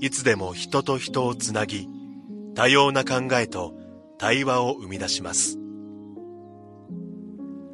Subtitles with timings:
[0.00, 1.88] いつでも人と人をつなぎ、
[2.54, 3.74] 多様な考えと
[4.18, 5.58] 対話を生み出します。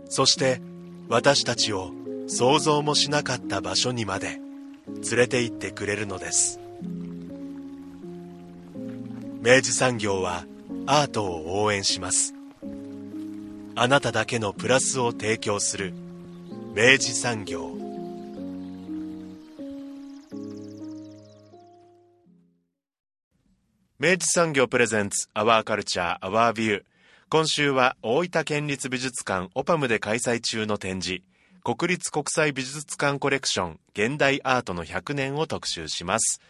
[0.09, 0.61] そして
[1.09, 1.93] 私たちを
[2.27, 4.41] 想像もしなかった場所にまで
[5.11, 6.61] 連れて行ってくれるのです。
[9.43, 10.45] 明治産業は
[10.87, 12.35] アートを応援します。
[13.75, 15.95] あなただけのプラスを提供する
[16.75, 17.80] 明治産業。
[24.03, 26.83] 明治産業プレゼンツアワーカルチャーアワービュー
[27.29, 31.23] 今週は大分県立美術館オパムで開催中の展示。
[31.63, 36.41] 国立国際美術館コレクション現代アートの100年を特集します。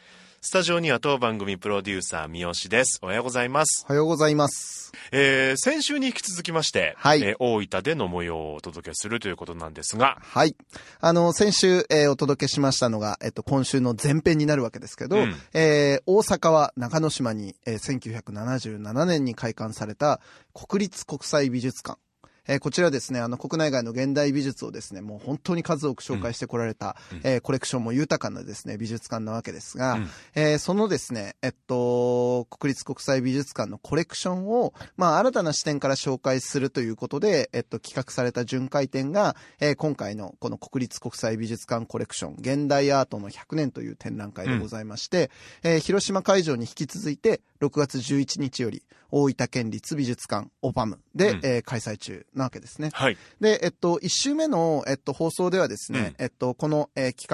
[0.43, 4.91] スタジオには当番組プロデューサー三好ですおはようございます、おはようございます。
[5.13, 10.57] えー、先週に引き続きまして、はいえー大分での模様をお届けするということなんですがはい。
[11.01, 20.23] あの、先週、えーお届けしましたのが、えっと、今週の前編になるわけですけど、うんえー大阪は中之島に、えー1977年に開館された
[20.55, 21.99] 国立国際美術館。
[22.47, 27.21] えーこちらですね、あの、国内外の現代美術をですね、もう本当に数多く紹介してこられた、うん。
[27.25, 30.09] えーコレクションも豊かなですね、美術館なわけですが、うん。
[30.35, 45.31] えーそのですね、えっと、国立国際美術館のコレクションを、まあ、新たな視点から紹介するということで、えっと、企画された巡回展が、えー今回のこの国立国際美術館コレクション、現代アートの100年という展覧会でございまして、
[45.63, 51.41] えー広島会場に引き続いて、6月11日より、大分県立美術館オパムで、うん。
[51.43, 52.91] えー開催中なわけですね。
[52.93, 53.17] はい。
[53.41, 56.25] で、えっと、一週目の、えっと、放送ではですね、うん。
[56.25, 57.29] えっと、この、えー企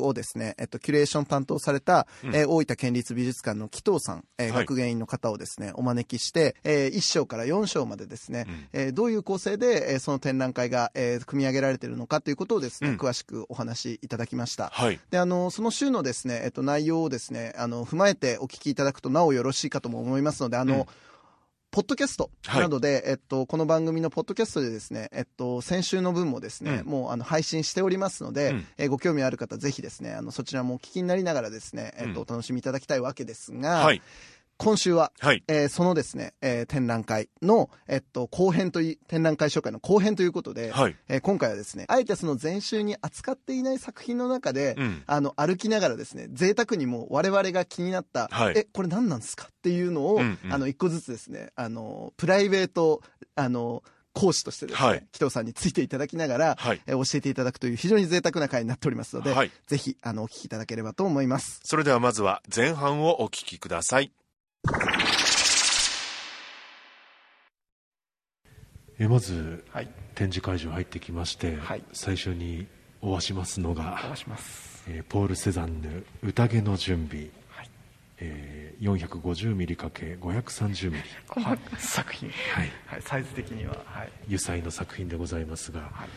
[0.00, 2.34] 画をですね、えっと、キュレーション担当された、うん。
[2.34, 4.58] えー大分県立美術館の紀藤さん、えーはい。
[4.60, 8.68] 学芸員の方をですね、お招きして、えー、1章から4章までですね、うん。
[8.72, 12.96] えーどういう構成で、えーその展覧会が、えー組み上げられているのかということをですね、うん。
[12.96, 14.70] 詳しくお話しいただきました。
[14.72, 14.98] はい。
[15.10, 20.86] で、あの、その週のですね、えっと、内容をですね、あの、踏まえてお聞きいただくとなおよろしいかとも思いますので、あの、うん
[21.70, 26.90] ポッドキャストなどで、えっと、この番組のポッドキャストでですね、えっと、先週の分もですね、うん。
[26.90, 28.66] もうあの配信しておりますので、うん。
[28.76, 32.16] えーご興味ある方、ぜひですね、あの、そちらもお聞きになりながらですね、えっと、うん。
[32.22, 34.02] お楽しみいただきたいわけですが、はい
[34.62, 35.42] 今週は、はい。
[35.48, 40.96] えーそのですね、えー展覧会の、えっと、後編という、展覧会紹介の後編ということで、はい。
[41.08, 45.02] えー今回はですね、あえてその前週に扱っていない作品の中で、うん。
[45.06, 48.54] あの、歩きながらですね、贅沢にも我々が気になった、はい。
[48.54, 50.52] え、これ何なんですかっていうのを、うんうん。
[50.52, 53.00] あの、一個ずつですね、あの、プライベート、
[53.36, 53.82] あの、
[54.12, 55.06] 講師としてですね、はい。
[55.12, 56.82] 紀藤さんについていただきながら、はい。
[56.86, 59.50] えー教えていただくという非常に贅沢な回になっておりますので、はい。
[59.66, 61.60] ぜひ、あの、お聞きいただければと思います。
[61.64, 64.12] それではまずは前半をお聞きください
[69.00, 71.82] えまずはい、展示会場入ってきまして、はい。
[71.94, 72.66] 最初に
[73.00, 73.98] おわしますのが。
[74.86, 77.28] えーポール・セザンヌ「宴の準備。
[77.48, 77.70] はい、」
[78.20, 82.70] えー、450mm×530mm この作品、はい。
[82.86, 86.08] はい、サイズ的には、はい、油彩の作品でございますが、はい、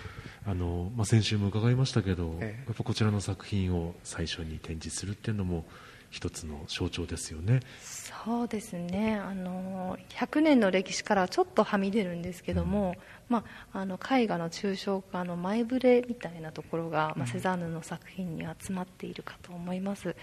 [0.46, 2.68] あのまあ、先週も伺いましたけど、ええ。
[2.68, 5.66] やっぱこちらの作品を最初に展示するっていうのも
[6.14, 7.60] 一つの象徴ですよね。
[7.82, 9.16] そうですね。
[9.16, 12.96] あの100年の歴史からはちょっとはみ出るんですけども、
[13.30, 13.44] ま
[13.74, 20.16] あ、あの絵画の抽象化の前触れみたいなところが、まあ、セザンヌの作品に集まっているかと思います、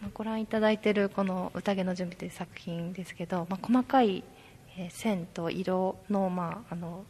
[0.00, 4.24] まあ、ご覧いただいているこの「宴の準備」という作品ですけど、まあ、細かい、
[4.78, 7.04] えー線と色の,、まあ、あの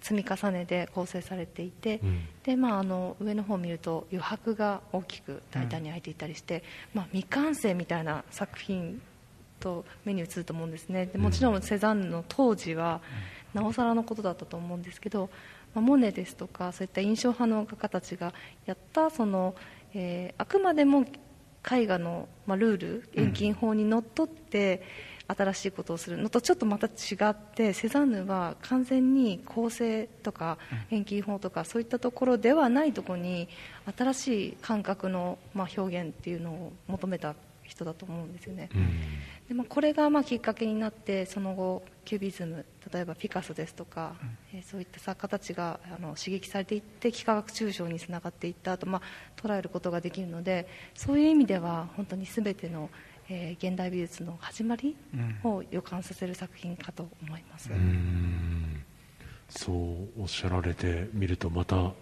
[0.00, 2.20] 積み重ねで構成されていて、うん。
[2.44, 6.62] でまあ、あの上の方を見ると余白が大きく大胆に開いていたりして、
[6.94, 9.00] まあ、未完成みたいな作品
[9.60, 11.06] と目に映ると思うんですね。
[11.06, 13.00] でもちろんセザンヌの当時は
[13.54, 15.30] なおさらのことだったと思うんですけど、
[15.74, 18.32] まあ、モネですとかそういった印象派の画家たちが
[18.66, 19.54] やったその、
[19.94, 21.04] えーあくまでも
[21.70, 24.82] 絵画の、まあ、ルール遠近法にのっとって、
[25.34, 26.90] 新しいことをするのとちょっとまた違
[27.30, 30.58] ってセザンヌは完全に構成とか
[30.90, 33.48] 遠近法とかそういったところではないところに
[33.96, 37.34] 新しい感覚の、まあ、表現っていうのを求めた
[37.64, 38.68] 人だと思うんですよね。
[38.74, 38.88] うん。
[39.48, 44.14] でまあ、これがまあきっかけになってその後キュビズム例えばピカソですとか、
[44.54, 52.90] えーそういった作家たちがあの刺激されていって幾何学抽象につながっていったと、まあ、捉えることができるのでそういう意味では本当に全ての、
[53.32, 54.94] ええー現代美術の始まり
[55.42, 58.82] を予感させる作品かと思います、うーん。
[59.48, 61.92] そうおっしゃられてみるとまた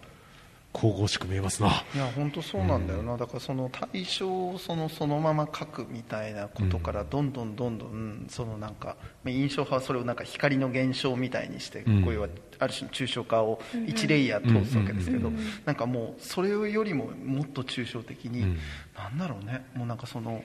[0.73, 1.83] 神々しく見えますな。
[1.93, 12.03] いや本当そうなんだよな、だからその対象をそのそのまま描くみたいなことからどんどんどんどんそのなんかまあ印象派はそれをなんか光の現象みたいにして、うん。
[12.03, 12.29] こういう
[12.59, 15.41] ある種の抽象化を1レイヤー通すわけですけど、うんうん。
[15.65, 18.57] なんかもうそれよりももっと抽象的に、うん。
[18.95, 19.65] なんだろうね。
[19.75, 20.41] もうなんかその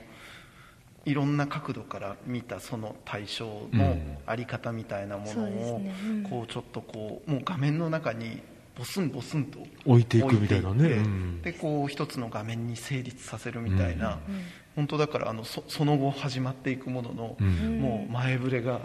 [1.07, 5.81] いろんな角度から見たその対象のあり方みたいなものを
[6.29, 8.41] こうちょっとこうもう画面の中に
[8.77, 11.01] ボスンボスンと置いていくみたいなね。
[11.43, 14.19] でこう一つの画面に成立させるみたいな、
[14.75, 17.79] 本当だからあのそその後始まっていくものの、うん。
[17.79, 18.81] もう前触れが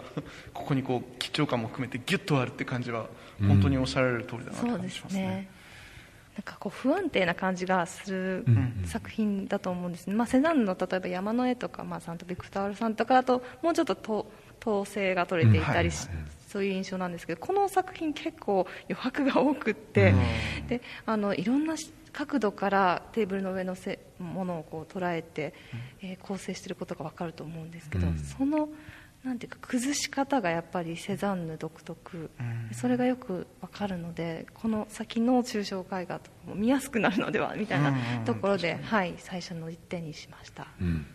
[0.53, 3.07] ここにこう緊張感も含めてギュッとあるって感じは
[3.41, 5.49] うん本当におっしゃられる通りだなって感そうですじしますね。
[6.33, 14.31] ねなんかこう不安定な感じがするうん作品だと思うんですね、まあ、セザンヌの例えば山の絵とか、まあ、サント・ビクタールさんとかだともうちょっとと
[14.61, 20.13] 統制が取れていたりし、うんはいそういう印象なんですけどこの作品結構余白が多くって、
[20.67, 25.55] であのいろんなし角度からテーブルの上のせものをこう捉えて、
[26.03, 28.19] えー構成していることが分かると思うんですけど、うん。
[28.19, 28.69] その
[29.23, 32.75] なんていうか崩し方がやっぱりセザンヌ独特、うん。
[32.75, 38.25] それがよくわかるのでこの先の抽象絵画とかも見やすくなるのではみたいなうんうんうん。
[38.25, 40.67] ところで、はい、最初の一点にしました。
[40.81, 41.05] うん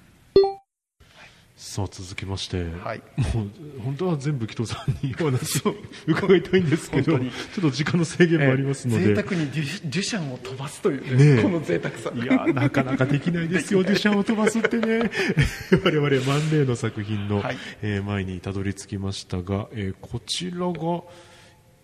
[1.58, 3.02] さあ続きまして、はい。
[3.34, 5.74] もう本当は全部紀藤さんにお話を
[6.06, 7.30] 伺いたいんですけどちょ本っ
[7.62, 12.12] と時間の制限もありますので、贅沢にデュデュシャンを飛ばすというねこの贅沢さ。
[12.14, 15.10] いやなかなかできないですよ、 デュシャンを飛ばすってね、
[15.82, 17.58] 我々、マンレーの作品の、はい。
[17.82, 21.02] えー前にたどり着きましたが、えーこちらが、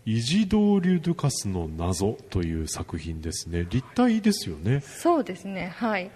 [0.06, 6.12] イジドーリュ・ドゥカスの謎という作品ですね、立体ですよね、そうですね、はい、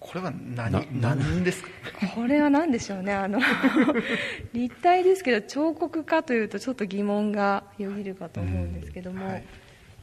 [0.00, 1.68] これは何な何ですか？
[2.14, 3.40] これは何でしょうね、あの
[4.54, 9.44] 立体ですけど、彫刻かというと、ちょっと疑問がよぎるかと思うんですけども、はい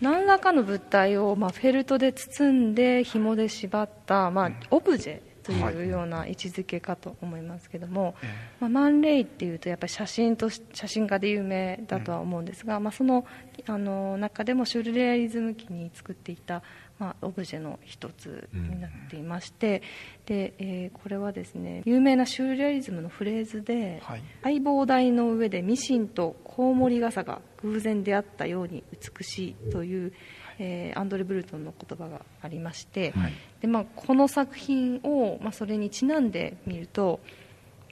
[0.01, 8.27] 何らかの物体を、まあ、フェルトで包んで、紐で縛った、まあ、オブジェというような位置づけかと思いますけども、え
[8.59, 13.25] まあ、マン・レイっていうとやっぱり写真とし写真家で有名だとは思うんですが、まあ、その
[13.67, 16.63] あの中でもシュルレアリズム期に作っていた、
[16.99, 19.81] まあ、オブジェの一つになっていまして、
[20.25, 24.23] でえーこれはですね有名なシュルレアリズムのフレーズで、はい。
[24.43, 30.13] 相棒台の上でミシンとコウモリ傘が偶然出会ったように美しいという、
[30.59, 33.33] えーアンドレ・ブルトンの言葉がありまして、はい。
[33.61, 37.19] でまあ、この作品を、まあ、それにちなんで見ると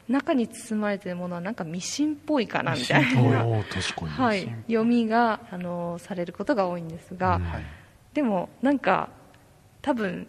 [0.07, 7.43] 中に包まれているものはなんかミシンっぽいかなみたいおな、はい、読みがあのされることが多いんですが、うん。
[7.43, 7.63] はい。
[8.13, 9.09] でもなんか
[9.81, 10.27] 多分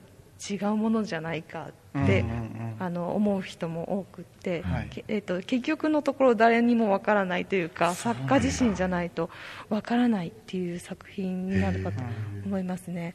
[0.51, 2.41] 違うものじゃないかって、うんうんう
[2.73, 2.77] ん。
[2.79, 4.89] あの思う人も多くって、はい。
[4.91, 9.31] けえっと結局のところ誰にもわからないというか作家自身じゃないと
[9.69, 12.03] わからないっていう作品になるかと
[12.45, 13.15] 思いますね。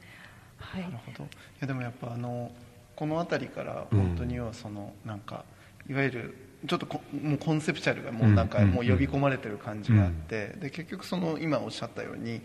[0.57, 0.81] はい。
[0.83, 1.23] なるほど。
[1.23, 1.27] い
[1.59, 2.51] やでもやっぱあの
[2.95, 5.45] この辺りから本当にはそのなんか
[5.89, 6.35] いわゆる
[6.67, 12.41] ちょっとこもうコンセプチュアルがもうなんかうんもう呼び込まれてる感じがあってで結局その今おっしゃったように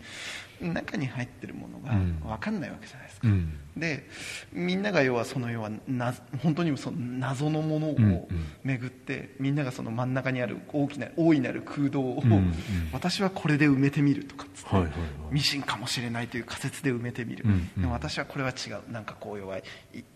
[0.61, 2.19] 中に入ってるものがうん。
[2.21, 3.27] 分かんないわけじゃないですか。
[3.27, 3.59] うん。
[3.77, 4.07] で
[4.53, 8.27] みんなが要はその要はな本当にその謎のものうんを
[8.63, 12.53] 巡ってみんながその真ん中にある大きな大いなる空洞をうんうん。
[12.93, 15.01] 私はこれで埋めてみるとかっつってはいはいはい。
[15.31, 17.81] ミシンかもしれないという仮説で埋めてみる、うんうん。
[17.81, 18.91] でも私はこれは違う。
[18.91, 19.63] なんかこう弱い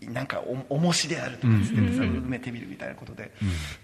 [0.00, 3.32] いなんかお重しであるとかっつってうんそれを埋めてみるみたいなことで、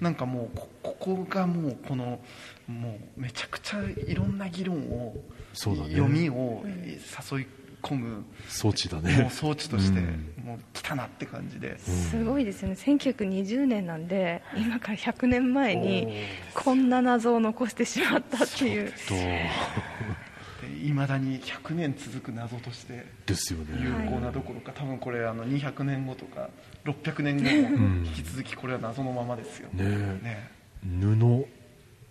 [0.00, 2.20] なんかもうこここがもうこの
[2.68, 5.16] もうめちゃくちゃいろんな議論を、
[5.52, 5.90] そうだね。
[5.90, 7.46] 読みを誘い
[7.82, 10.44] 込む、装置だもねう装置として、うん。
[10.44, 12.74] もう来たなって感じで、すごいですよね。
[12.74, 16.24] 1920年なんで今から100年前おにー。
[16.54, 18.92] こんな謎を残してしまったっていう。
[18.92, 26.50] といまだに100年続く謎としてですよ有ね、効などころか、多分これあの200年後とか
[26.84, 29.68] 600年後も引き続きこれは謎のままですよ。
[29.72, 30.20] ねえ。
[30.22, 30.50] ね
[30.82, 31.46] 布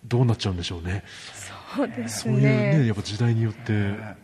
[0.08, 1.04] どうなっちゃうんでしょうね。
[1.76, 4.16] そうですそういうねねやっぱ時代によってね。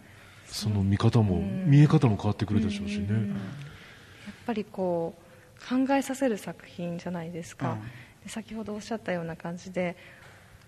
[0.47, 7.81] その見方も見え方も変わってくるでしょうしね、やっぱりこう考えさせる作品じゃないですか、うん。
[8.23, 9.97] で先ほどおっしゃったような感じで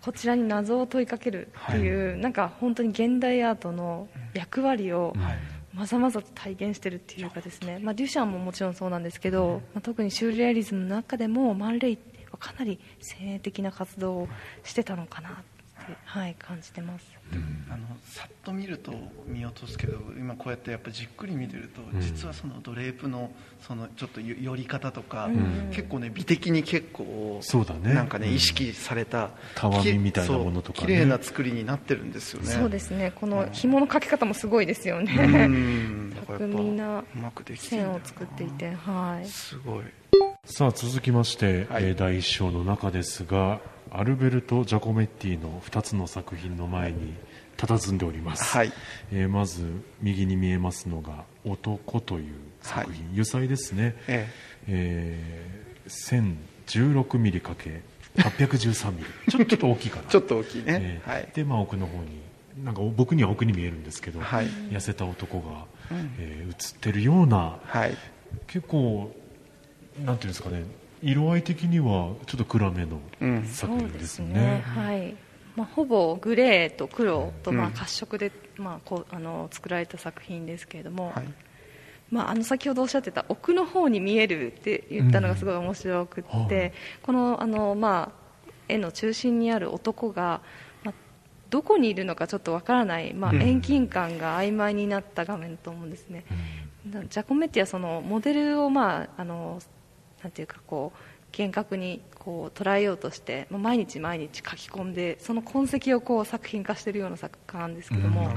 [0.00, 5.38] こちらに謎を問いかけるっていう、なんか本当に現代アートの役割をはい。
[5.75, 12.13] まざまざと体現してるっていうかですね、まあ、デュシャンももちろんそうなんですけど、まあ、特にシューレアリズムの中でもマン・レイは
[12.44, 14.28] かなり先鋭的な活動を
[14.64, 17.06] してたのかなって、はい、感じてます。
[17.70, 18.92] あのさっと見ると
[19.26, 22.00] 見落とすけど今こうやってやっぱじっくり見てると、ん。
[22.02, 23.32] 実はそのドレープの
[23.66, 25.70] そのちょっとよ寄り方とか、ん。
[25.70, 27.94] 結構ね美的に結構そうだね。
[27.94, 28.34] なんかね、うん。
[28.34, 30.86] 意識されたたわみみたいなものとかね。
[30.86, 32.48] 綺麗な作りになってるんですよね。
[32.48, 33.12] そうですね。
[33.14, 35.14] この紐の描き方もすごいですようね。
[35.48, 39.26] んだからやっぱ巧みなうまくできてるんだよ線を作っていて、はい。
[39.26, 39.84] すごい
[40.46, 41.84] さあ続きまして、はい。
[41.84, 43.60] えー第1章の中ですが
[43.90, 47.14] アルベルト・ジャコメッティの2つの作品の前に
[47.56, 48.72] 佇んでおります、はい。
[49.12, 49.64] えーまず
[50.02, 54.28] 右に見えますのが「男」という作品、油彩ですね、え
[54.68, 55.46] え。
[55.88, 56.34] ー、
[56.66, 57.82] 1016ミリかけ
[58.16, 59.32] 813ミリ。
[59.32, 60.02] ち ょちょっと大きいかな。
[60.08, 60.64] えちょっと大きいね。
[60.66, 61.28] え、ーはい。
[61.34, 62.20] で、まあ、奥の方に
[62.62, 67.96] なんか僕には奥に見えるんですけど、はい痩せた男が、うんえー映ってるようなはい
[68.46, 69.14] 結構
[70.02, 70.64] なんていうんですかね
[71.02, 73.44] 色合い的にはちょっと暗めのうん。
[73.44, 74.64] 作品ですよね,、そうですね。
[74.64, 75.16] はい。
[75.54, 81.24] まあ、ほぼグレーと黒と、まあ、うん褐色で、まあ、こうあの作られた作品ですけれども、はい。
[82.10, 86.72] まあ、あの先ほどおっしゃってた奥の方に見えるって言ったのがすごい面白くって、うんはい。
[87.02, 90.40] このあの、まあ、絵の中心にある男が、
[90.84, 90.94] まあ、
[91.50, 93.42] どこにいるのかちょっとわからない、まあ、うん。
[93.42, 96.24] 遠近感が曖昧になった画面だと思うんですね。
[96.86, 99.60] ジャコメッティはそのモデルを、まあ、あの
[100.24, 100.98] なんていうかこう
[101.30, 108.36] 厳格にこう捉えようとして、まあ、毎日毎日書き込んでその痕跡をこう作品化しているような作家なんですけども、うん。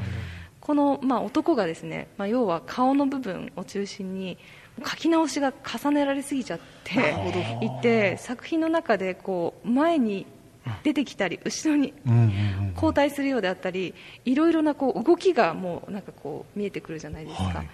[0.60, 4.38] この、まあ、男がですね、まあ、要は顔の部分を中心に
[4.86, 7.16] 書き直しが重ねられすぎちゃって
[7.62, 10.26] いて作品の中でこう前に
[10.84, 12.72] 出てきたり後ろにうんうんうん。
[12.74, 13.94] 交代するようであったり
[14.26, 17.70] いろいろなこう動きがもうなんかこう見えてくるじゃないですか、はい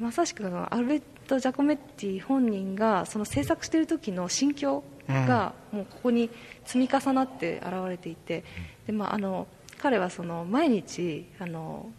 [0.00, 6.30] まさしくあのアルベット・ジャコメッティ本人がその制作している時の心境がもうここに
[6.64, 8.42] 積み重なって現れていて
[8.86, 9.46] で、まあ、あの
[9.78, 11.90] 彼はその毎日あの、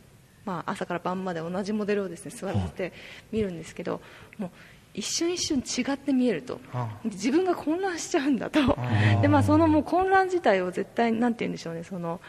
[0.45, 2.91] まあ、朝から晩まで同じモデルをですね座らせて
[3.31, 4.01] 見るんですけど
[4.39, 4.49] もう
[4.93, 6.59] 一瞬一瞬違って見えると。
[6.73, 8.59] あ自分が混乱しちゃうんだと。
[8.77, 11.85] あで、まあ、そのもう混乱自体を絶対なんて言うんでしょうね。
[11.85, 12.19] その、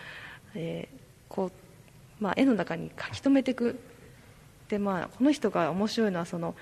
[0.55, 3.81] えーこうまあ、絵の中に書き留めていく
[4.69, 6.55] で、まあ、この人が面白いのはその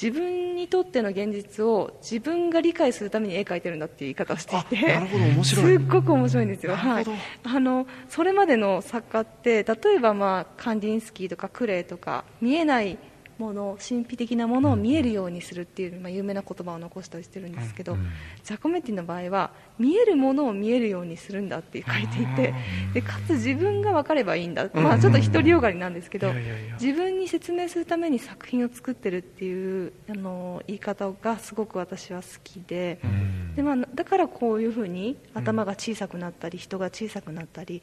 [0.00, 5.76] 自分にとっての現実を自分が理解するために絵描いてるんだっていう言い方をしていてあなるほど面白い。
[5.76, 7.06] すっごく面白いんですよ、はい。
[7.42, 12.98] あのそれまでの作家って例えば、まあ、カンディンスキーとかクレーとか見えない
[13.40, 17.96] もの神秘的なものを見えるようにするっていう、まあ、有名な言葉を残したりしてるんですけど、
[18.44, 22.54] ジャコメッティの場合は見えるものを見えるようにするんだって書いていて
[22.92, 26.32] でかつ自分が分かればいいんだ、まあ、ちょっと独りよがりなんですけど
[26.80, 32.98] 自分に説明するために作品を作ってるっていうあの言い方がすごく私は好きで。
[33.02, 33.40] うん。
[33.54, 37.82] でまあ、だからこういうふうに頭が小さくなったり人が小さくなったり、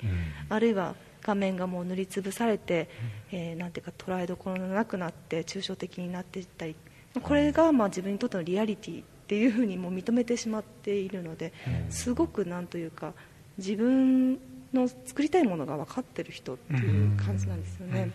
[0.49, 0.95] あるいは
[1.27, 2.89] 画面がもう塗りつぶされて、
[3.31, 6.75] えーなんていうか捉えどころのなくなって抽象的になっていったり。
[7.21, 11.51] これがまあ自分にとってのリアリティっていうふうにもう認めてしまっているので
[11.89, 13.13] すごくなんというか
[13.57, 14.39] 自分
[14.73, 18.11] の作りたいものが分かってる人っていう感じなんですよね。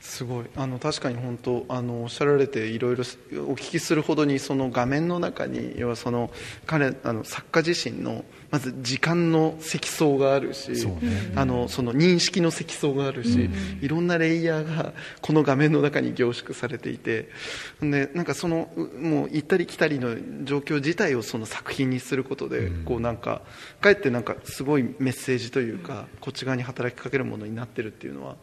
[0.00, 0.44] すごい。
[0.54, 6.30] あの確かに本当あのおっしゃられていろいろお聞きするほどにその画面の中に要はその
[6.66, 11.32] 彼あの作家自身のまず時間の積層があるし、ね。
[11.34, 14.92] あのその認識の積層があるし、いろんなレイヤーが
[15.22, 17.30] この画面の中に凝縮されていて
[17.80, 23.42] でなんかそのうもう行ったり来たりの状況自体をその作品にすることで、こうなんか
[23.80, 28.36] かえってなんかすごいメッセージというか、こっち側に働きかけるものになってるっていうのは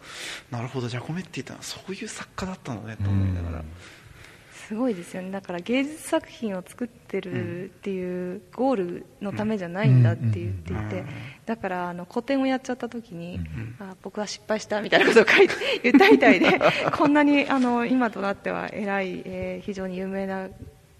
[0.52, 3.64] なるほどジャコメッティってのはそういう作家だったのねと思いながら。
[4.72, 5.32] すごいですよね。
[5.32, 11.04] だから芸術作品を作ってるっていうゴールのためじゃないんだって言っていて
[11.46, 13.42] だからあの個展をやっちゃった時に
[13.82, 16.58] あ僕は失敗したみたいなことを書いて言ったみたいで
[16.98, 20.48] こんなにあの今となっては偉い、えー非常に有名な、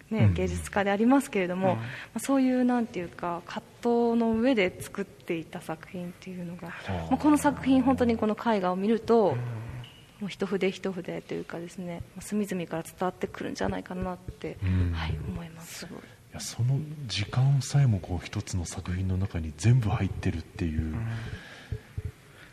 [0.10, 1.82] ね、芸術家でありますけれども、ま
[2.16, 6.74] あそういうなんていうか葛藤の上で作っていた作品っていうのが、
[7.10, 9.38] まあこの作品本当にこの絵画を見ると、
[10.22, 14.94] もう一筆一筆というかですねまあ隅々から伝わってくるんじゃないかなって、うん。
[14.94, 15.86] はい、思います。
[15.86, 15.88] い
[16.34, 20.96] やその時間さえもこう一つの作品の中に全部入ってるっていう、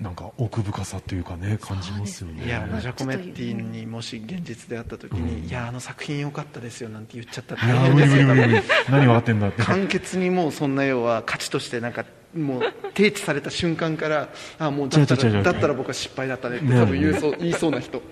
[0.00, 2.44] なんか奥深さというかね感じますよね。
[2.44, 5.48] いやまあジャコメッティにもし現実であった時に、うん。
[5.48, 9.62] いやあの作品良かったですよなんて言っちゃったらいや大変無理無理ですよ何分かってんだって。
[9.62, 12.04] 簡潔にもうそんな要は価値としてなんか
[12.34, 12.62] もう
[12.94, 18.02] 提起された瞬間からあもうだったらだったら僕は失敗だったねってね多分言いそう言いそうな人。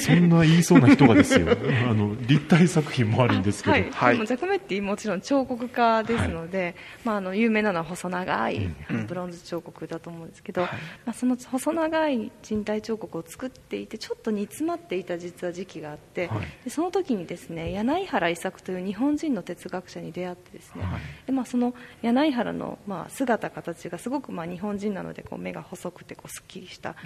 [0.00, 1.48] そんな言いそうな人がですよ。
[1.88, 4.12] あの立体作品もあるんですけど、はい、はい。
[4.14, 8.76] でもジャコメッティもちろん彫刻家ですので、まあ、あの有名なのは細長い、うん。
[8.88, 10.70] あのブロンズ彫刻だと思うんですけど、ま
[11.06, 16.38] あ、その細長い人体彫刻を作っていてちょっと煮詰まっていた実は時期があって、はい。
[16.64, 21.00] でその時にですね柳原伊作という日本人の哲学者に出会ってですね、はい。
[21.26, 26.96] でまあ、その柳原のまあ姿形がすごくまあ日本人なのでこう目が細くてこうすっきりした、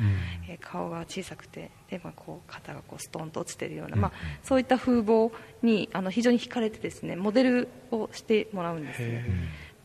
[0.49, 5.33] えー顔が小さくてで、まあ、こう肩がこうストンと落ちているような、まあ、そういった風貌
[5.63, 9.25] にあの非常に惹かれてですねモデルをしてもらうんですね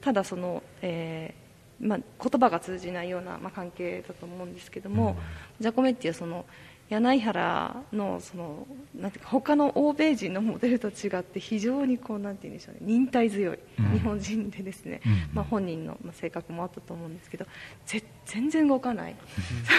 [0.01, 1.47] ただその、えー
[1.79, 5.15] まあ、言葉が通じないような、まあ、関係だと思うんですけども、
[5.59, 6.45] ジャコメッティはその
[6.89, 8.65] 柳原のその
[8.95, 13.59] なんていうか他の欧米人のモデルと違って非常にこうなんて言うんでしょうね忍耐強い
[13.93, 15.01] 日本人でですね、
[15.33, 17.45] まあ、本人のまあ性格もあったと思うんですけど
[17.85, 19.15] ぜ全然動かない。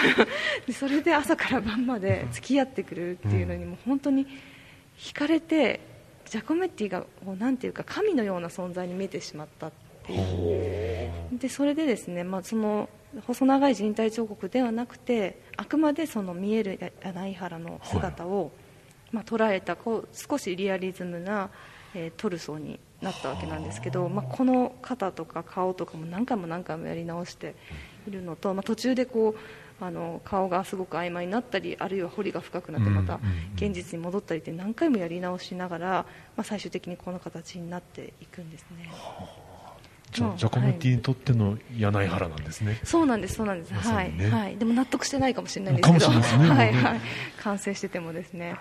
[0.67, 4.27] でそれで朝から晩まで付き合ってくれるっていうのにも本当に
[4.97, 5.79] 惹かれて
[6.25, 9.71] ジャコメッティがこうなんていうか神のような存在に見えてしまったっ
[10.05, 11.39] ていう。
[11.39, 12.87] でそれでですね、まあ、その
[13.25, 18.51] 細長い人体彫刻ではなくてあくまでその見えるや柳原の姿を、
[19.11, 21.49] まあ、捉えたこう少しリアリズムな、
[21.95, 27.55] えートルソーになったわけなんですけど、まあ、この肩とか顔とかも何回も何回もやり直して
[28.07, 33.19] いるのと、まあ、途中でこうあの顔がすごく曖昧になったりあるいは彫りが深くなってまた
[33.55, 35.87] 現実に戻ったりって何回もやり直しながら、
[36.35, 38.91] まあ、最終的にこの形になっていくんですね。
[40.11, 47.01] ジャコメッティにとっての柳原なんですね、そうなんです、そうなんです、はい、はい、でも納得してないかもしれないんですけど、はい、はい、
[47.41, 48.55] 完成しててもですね。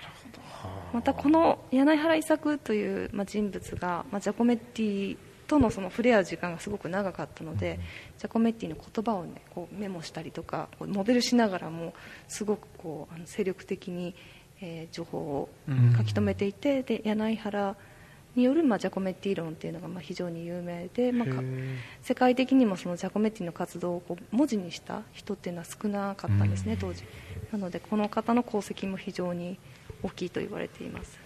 [0.93, 7.79] またこの柳原伊作という、まあ、人物が、まあ、ジャコメッティとのその触れ合う時間がすごく長かったので、
[8.19, 11.95] ジャコメッティの言葉を、ね、こうメモしたりとかこうモデルしながらも
[12.27, 14.15] すごくこうあの精力的に、
[14.61, 15.49] えー情報を
[15.97, 17.77] 書き留めていて、で柳原
[18.39, 21.43] による、まあ、ジャコメッティ論というのがまあ非常に有名で、まあ、か
[22.03, 27.03] 世界的にもそのジャコメッティの活動をこう文字にした人っていうのは少なかったんですね、当時。
[27.53, 29.59] なのでこの方の功績も非常に
[30.03, 31.19] 大きいと言われています。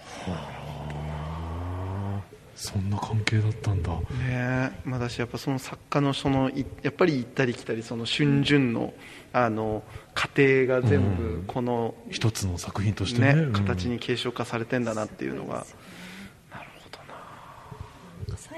[2.55, 3.91] そんな関係だったんだ。
[3.93, 4.01] ね
[4.31, 8.93] えまあ、だしやっぱその作家のそのいやっぱり行ったり来たりその春巡の
[9.33, 9.83] あの
[10.15, 13.35] 過程が全部この、一つの作品としてね。
[13.35, 15.67] ねうん形に継承化されてんだなっていうのが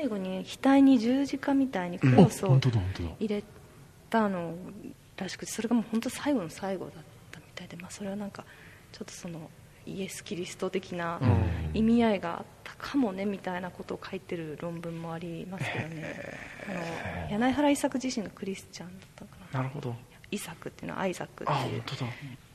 [0.05, 2.61] 最後に額に十字架みたいにクあロスを
[3.19, 3.43] 入れ
[4.11, 4.55] たの
[5.17, 6.95] らしくてそれがもう本当最後の最後だっ
[7.33, 8.45] たみたいで、まあ、それはなんか
[8.93, 9.49] ちょっとその
[9.87, 11.21] イエス・キリスト的な
[11.73, 16.39] 意味合いがあったかもねみたいなことを書いてる論文もありますけどね
[16.69, 19.61] あの柳原伊作自身がクリスチャンだったかな。
[19.61, 19.95] なるほど。
[20.31, 21.71] イサクっていうのはアイザックってあいう。
[21.73, 22.11] 本当だ。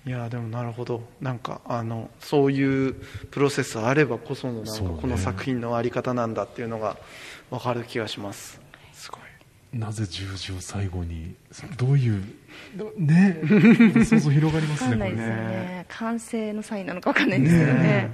[0.06, 1.02] いやでもなるほど。
[1.22, 2.94] なんかあのそういう
[3.32, 6.98] プロセスあればこそのなんかこの作品のあり方なんだっていうのが
[7.50, 8.62] 分かる気がします。
[8.94, 9.20] すごい。
[9.72, 11.36] なぜ十字を最後に？
[11.78, 12.24] どういう？
[12.98, 13.38] ね？
[14.04, 15.12] 想像広がりますねね。
[15.12, 15.86] ね。
[15.90, 18.12] 完成のサインなのか分かんないんですけどね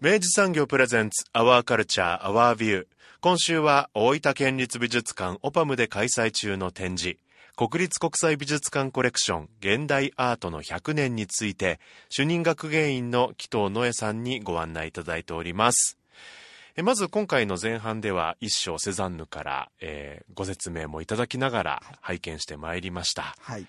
[0.00, 2.86] 明治産業プレゼンツアワーカルチャーアワービュー
[3.20, 7.18] 今週は大分県立美術館オパムで開催中の展示
[7.56, 15.96] 国立国際美術館コレクション現代アートの100年について主任学芸員の紀藤野江さんにご案内いただいております
[16.82, 23.66] まず今回の前半では一章セザンヌから、えーご説明もいただきながら拝見してまいりましたはい。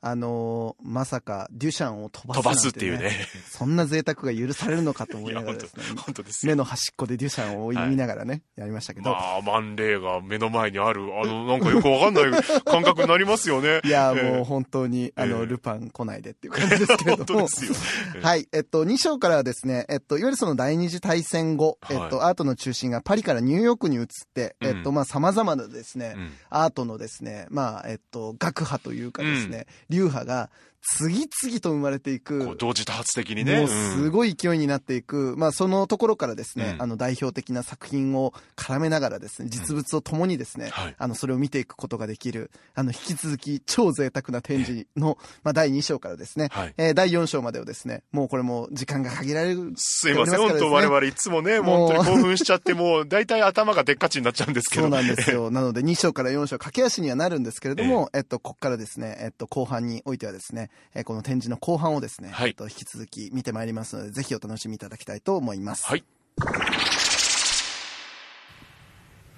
[0.00, 3.10] あのーまさかデュシャンを飛ばす飛ばすっていうね
[3.50, 5.82] そんな贅沢が許されるのかと思いながらですね。
[6.04, 9.10] 本当ですよ目の端っこでデュシャンをはい見ながらね、やりましたけど。
[9.10, 13.80] まあ、マンレーが目の前にある、あの、なんかよくわかんない 感覚になりますよね。
[13.84, 17.48] いや、ええもう本当に、あの、ええルパン来ないでっていう感じですけれども本当で。
[17.48, 17.74] すよ。
[18.22, 18.48] はい。
[18.52, 30.50] えっと、2章からはですね、えっと、いわゆるその第二次大戦後、はいえっと、アートの中心がパリからニューヨークに移って、うんえっと、まあ、様々なですね、うんアートのですね、まあ、えっと、学派というかですね、流派が
[30.88, 33.58] 次々と生まれていく、同時多発的にね。
[33.58, 36.82] もうすごい勢いになっていく、まあそのところからですね、うん。
[36.82, 40.94] あの代表的な作品を絡めながらですね、実物を共にですね、はい。
[40.96, 46.74] あのそれを見ていくことができる、あの引き続き超贅沢な展示の、まあ第2章からですね、はい。
[46.76, 49.72] えー第4章までをですね、もうこれも時間が限られる。
[49.76, 51.92] すいません、本当我々いつもね、もう。
[51.92, 54.82] 本当に興奮しちゃって、もう大体頭がでっかちになっちゃうんですけど。
[54.82, 55.50] そうなんですよ。
[55.50, 62.50] なので2章から4章駆け足にはなるんですけれども、えっと、ここからですね、えっと、後半においてはですね、えーこの展示の後半をですね、はい。
[62.50, 65.86] えっと、引き続き見てまいりますので、ぜひお楽しみいただきたいと思います。
[65.86, 66.04] はい。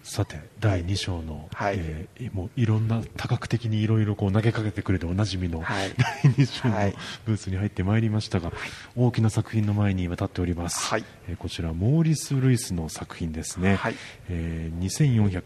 [0.03, 1.77] さて第2章の、はい。
[1.79, 5.93] えーもういろんな多角的にいろいろこう投げかけてくれておなじみの、はい。
[6.25, 6.95] 第2章のはい。
[7.27, 8.51] ブースに入ってまいりましたが、
[8.97, 11.05] 大きな作品の前に今立っております、はい。
[11.29, 13.97] えーこちらモーリス・ルイスの作品ですね、はい。
[14.31, 14.79] えー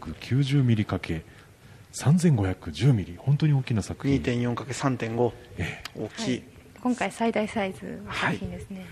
[0.07, 1.23] 2490mm かけ
[1.93, 4.21] 3510mm 本当に大きな作品。
[4.21, 6.43] 2.4×3.5 え大きい、はい。
[6.81, 8.85] 今回最大サイズの作品ですね、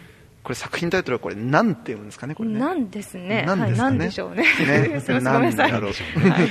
[0.44, 2.60] これ作品タイトルはこれ何て読むんですかねこれね。
[2.60, 3.44] なんですね。
[3.44, 3.72] なんでね。
[3.72, 4.44] はい、なんでしょうね。
[4.66, 5.02] ね。
[5.02, 5.72] すいませんごめんなさい。
[5.72, 6.30] なんだろう。
[6.30, 6.48] はい。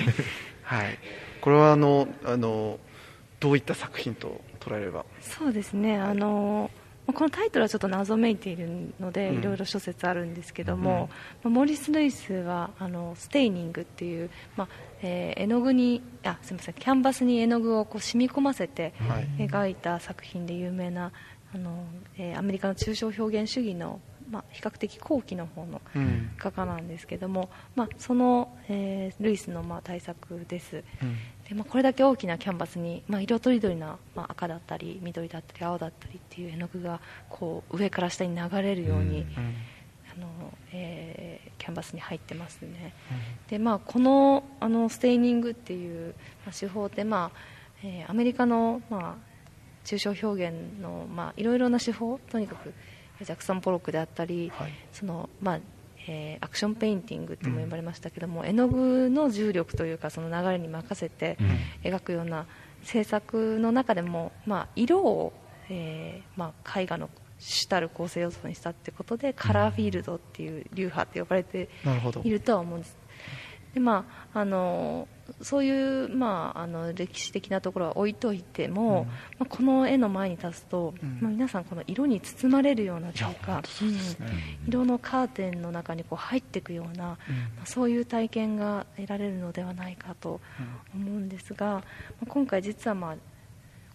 [0.62, 0.98] はい。
[1.40, 2.78] これはあのあの
[3.38, 5.04] どういった作品と捉えれば？
[5.20, 5.98] そうですね。
[5.98, 6.79] あのまあ
[7.12, 9.38] このタイトルはちょっと謎めいているので、うん。
[9.40, 11.08] いろいろ諸説あるんですけども、
[11.42, 14.68] まあモーリス・ルイスはあのステイニングっていう、まあ
[15.02, 19.26] えー絵の具にあすみませんキャンバスに絵の具をこう染み込ませてはい。
[19.48, 21.12] 描いた作品で有名な
[21.54, 21.84] あの、
[22.18, 26.30] えーアメリカの抽象表現主義の、まあ、比較的後期の方のうん。
[26.38, 30.84] 画家なんですけども、まあ、その、えールイスのまあ大作です。
[31.02, 31.16] うん
[31.50, 39.54] でまあ、これだけ大きなキャンバスに、まあ、色とりどりな、まあ、赤だったり緑だったり青だったりっていう絵の具がこう上から下に流れるように、うん
[40.12, 42.94] あのえーキャンバスに入ってますね、
[43.50, 46.14] でまあ、このあのステイニングっていう、
[46.46, 47.38] まあ、手法って、まあ
[47.84, 49.30] えーアメリカの、まあ、
[49.84, 52.72] 抽象表現の、まあ、いろいろな手法とにかく
[53.22, 54.72] ジャクソン・ポロックであったり、はい。
[54.92, 55.60] そのまあ
[56.08, 61.36] えーアクションペインティングとも呼ばれましたけども、絵の具の重力というかその流れに任せて
[61.82, 62.46] 描くような
[62.82, 65.32] 制作の中でも、まあ、色を、
[65.68, 71.68] えーまあ、絵画の主たる構成要素にしたってことでカラーフィールドっていう流派って呼ばれて
[72.24, 72.96] いるとは思うんです
[73.74, 74.04] で、ま
[74.35, 75.09] あ、あの
[75.42, 79.06] そういう、まあ、あの歴史的なところは置いといても、
[79.38, 81.18] まあ、この絵の前に立つと、うん。
[81.20, 84.68] まあ、皆さんこの色に包まれるようなというかうん。
[84.68, 87.18] 色のカーテンの中にこう入っていくような、ま
[87.62, 90.40] あそういう体験が得られるのではないかと
[90.94, 91.83] 思うんですが、ま
[92.24, 93.16] あ今回実は、まあ、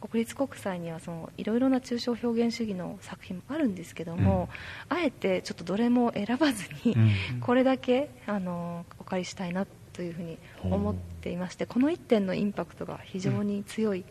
[0.08, 4.50] 国立国際にはそのいろいろな抽象表現主義の作品もあるんですけども、
[4.90, 7.00] あえてちょっとどれも選ばずに、う
[7.38, 7.40] ん。
[7.42, 14.04] これだけあのお借りしたいなというふうに思っていましてこの一点のインパクトが非常に強いっ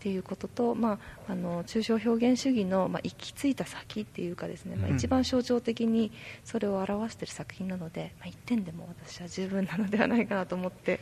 [0.00, 4.96] ていうことと、まあ、あの抽象表現主義の、まあ、行き着いた先っていうかですね、まあ、うん。
[4.96, 6.12] 一番象徴的に
[6.44, 11.00] それを表している作品なので、まあ、1点でも私は十分なのではないかなと思って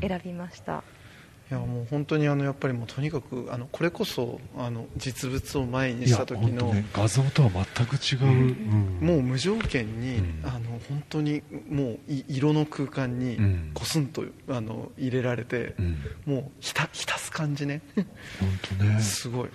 [0.00, 0.82] 選びました。
[1.50, 8.98] いやもう本当にあのやっぱりもうとにかくあのこれこそあの実物を前にした時の、ね画像とは全く違う、うん。
[9.00, 10.42] もう無条件に、うん。
[10.44, 13.70] あの本当にもうい色の空間にうん。
[13.72, 15.98] コスンとあの入れられて、うん。
[16.26, 17.80] もう浸浸す感じね。
[17.94, 18.06] 本
[18.78, 19.00] 当ね。
[19.00, 19.40] すごい。
[19.40, 19.50] もう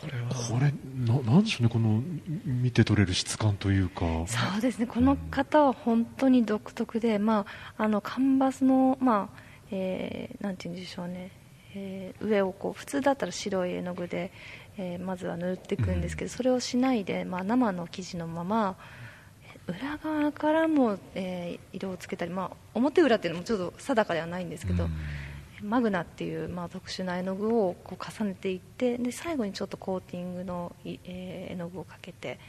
[0.00, 0.28] これは。
[0.28, 0.72] これ
[1.04, 2.02] ななんでしょうねこの
[2.44, 4.00] 見て取れる質感というか。
[4.26, 4.86] そうですね。
[4.86, 7.44] この方は本当に独特で、ま
[7.76, 11.30] あ、あのカンバスの、まあえーなんて言うんでしょうね、
[11.74, 14.32] えー上をこう普通だったら白い絵の具で、
[14.78, 18.76] えーまずは塗っていくんですけど、それをしないで、まあ、生の生地のまま
[19.66, 24.88] 裏側からも、えー色をつけたり、まあ、表裏っていうのもちょっと定かではないんですけど、
[25.62, 32.40] マグナっていう、まあ、特殊な絵の具をこう重ねていってで最後にちょっとコーティングのい、えー絵の具をかけて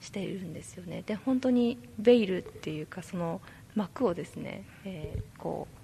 [0.00, 1.02] しているんですよね。
[1.06, 3.40] で本当にベイルっていうかその
[3.74, 5.75] 膜をですね、えーこう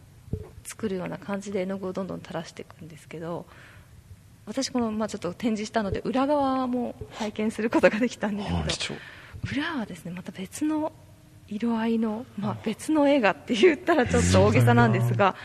[0.65, 3.47] 作るような感じで絵の具をどんどん垂らしていくんですけど
[4.47, 9.01] 私この、まあ、ちょっと展示したので裏側も体験することができたんですけど、
[9.53, 10.93] 裏はですねまた別の
[11.49, 15.37] 色合いの、まあ、別の絵がって言ったらちょっと大げさなんですが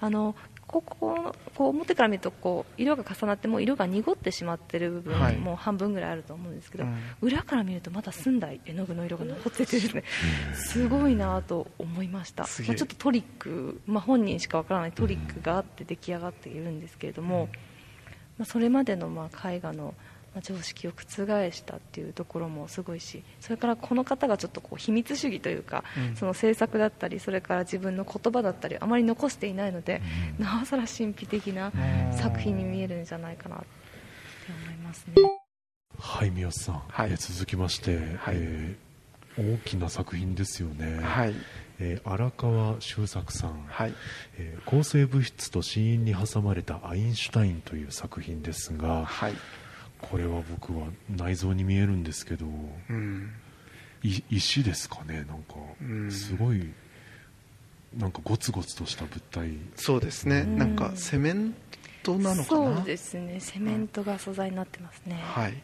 [0.00, 0.34] あの
[0.66, 5.36] こここう表から見るとこう色が重なってもう色が濁ってしまってる部分、はい。
[5.36, 6.98] もう半分ぐらいあると思うんですけど、うん。
[7.20, 10.04] 裏から見るとまだ澄んだ絵の具の色が残っててですね
[10.54, 17.48] すごいなと思いました、まあ、ちょっとトリック、まあ、本人しかわからないトリックがあって出来上がっているんですけれども、
[18.38, 21.04] まあ、それまでのまあ絵画のまあ常識を覆
[21.52, 26.16] したっていうところもすごいしそれからこの方がちょっとこう秘密主義というか、うん。
[26.16, 30.00] その制作だったりそれから自分の言葉だったりあまり残していないので、
[30.38, 31.72] なおさら神秘的な
[32.12, 33.66] 作品に見えるんじゃないかなって
[34.64, 35.14] 思いますね。
[35.98, 37.10] はい三好さん、はい。
[37.10, 38.36] えー続きまして、はい。
[38.36, 38.84] えー
[39.36, 41.34] 大きな作品ですよね、はい。
[41.80, 43.94] えー荒川修作さん、はい。
[44.38, 49.34] えー構成物質と死因に挟まれたアインシュタインという作品ですがはい
[50.10, 50.86] これは僕は
[51.16, 52.46] 内臓に見えるんですけど
[52.90, 53.30] うん。
[54.02, 55.54] い石ですかねなんか。
[55.80, 56.10] うん。
[56.10, 56.72] すごい
[57.96, 59.52] なんかゴツゴツとした物体。
[59.76, 60.40] そうですね。
[60.40, 60.58] うん。
[60.58, 61.54] なんかセメン
[62.02, 62.76] トなのかな？
[62.76, 63.40] そうですね。
[63.40, 65.54] セメントが素材になってますね、はい。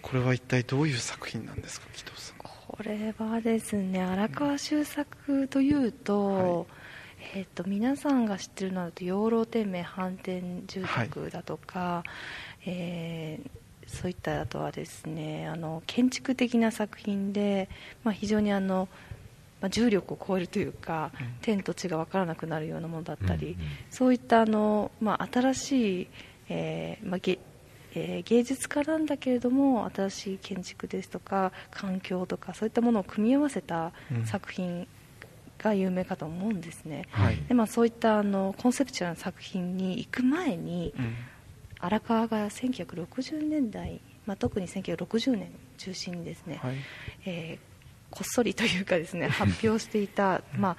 [0.00, 2.36] これは一体どういう作品なんですか紀藤さん？
[2.38, 6.68] これはですね荒川修作というと、
[7.34, 12.04] えー、と皆さんが知ってるのだと養老天命反転住宅だとか、
[12.64, 13.50] えー
[13.88, 17.68] そういったあとはですねあの建築的な作品で、
[18.04, 18.88] まあ、非常にあの、
[19.60, 23.68] まあ、重力を超えるというか、天と地が分からなくなるようなものだったり、うんうん。
[23.90, 26.08] そういったあの、まあ、新しい、
[26.50, 27.38] えーまあげ
[27.94, 34.26] えー芸術家なんだけれども新しい建築ですとか環境とかそういったものを組み合わせたうん。
[34.26, 34.86] 作品
[35.58, 37.36] が有名かと思うんですね、はい。
[37.48, 41.16] でまあ、そういったあのコンセプチュアルな作品に行く前にうん
[41.80, 46.76] 荒川が1960年代、まあ、特に1960年中心にですね、はい。
[47.24, 47.68] えー
[48.10, 50.76] こっそりというかですね 発表していた、まあ、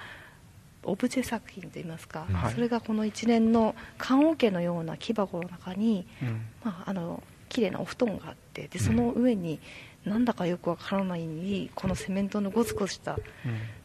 [0.82, 2.54] オブジェ作品といいますか、はい。
[2.54, 6.28] それがこの一連の棺桶のような木箱の中に、うん。
[6.64, 9.60] まあ、あの綺麗なお布団があってでその上に
[10.04, 13.20] なんだかよくわからないにこのセメントのゴツゴツしたうん。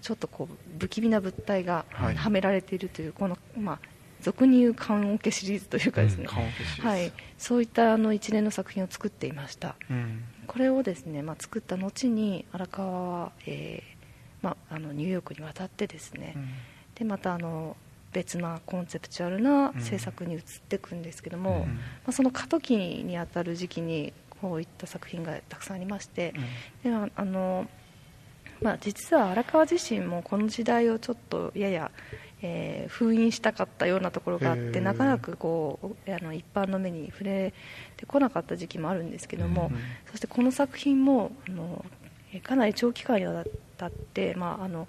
[0.01, 2.15] ちょっとこう不気味な物体がはい。
[2.15, 3.79] はめられているという、この、まあ、
[4.25, 9.75] 俗に言う棺桶シリーズというかですね、顔消しですはい、そういったあの一連の作品を作っていました。
[9.89, 13.95] うんこれをですね、まあ、作った後に荒川は、えー
[14.43, 16.49] まあ、あのニューヨークに渡ってですね、うん。
[16.95, 17.75] でまたあの
[18.13, 21.75] 別なコンセプチュアルな制作に移っていくんですけども、うん。
[21.75, 26.33] まあ、その過渡期にあたる時期にこういった作品がたくさんありまして、
[26.83, 27.67] でああの
[28.61, 31.91] まあ、実は荒川自身もこの時代をちょっとやや、
[32.41, 37.53] えー封印したかったようなところがあってなかなかこうあの一般の目に触れ
[37.97, 39.79] てこなかった時期もあるんですけども、うん
[40.11, 41.85] そしてこの作品もあの
[42.31, 43.43] えーかなり長期間にわ
[43.77, 44.87] たって、まあ、あの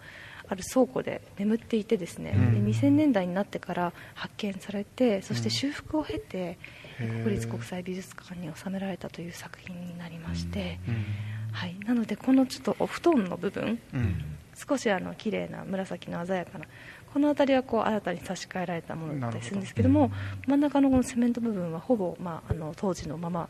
[0.48, 2.64] ある倉庫で眠っていてですね、うん。
[2.64, 6.58] で2000年代になってから発見されてそして修復を経て、
[6.98, 11.04] 国立国際美術館に収められたという作品になりまして、うん。
[11.52, 14.24] はい、なのでこのちょっとお布団の部分うん。
[14.56, 16.64] 少しあの綺麗な紫の鮮やかな
[17.12, 20.10] この辺りはこう新たに差し替えられたものだったりするんですけども
[20.46, 23.48] 真ん中のこのセメント部分はほぼ、まあ、あの当時のまま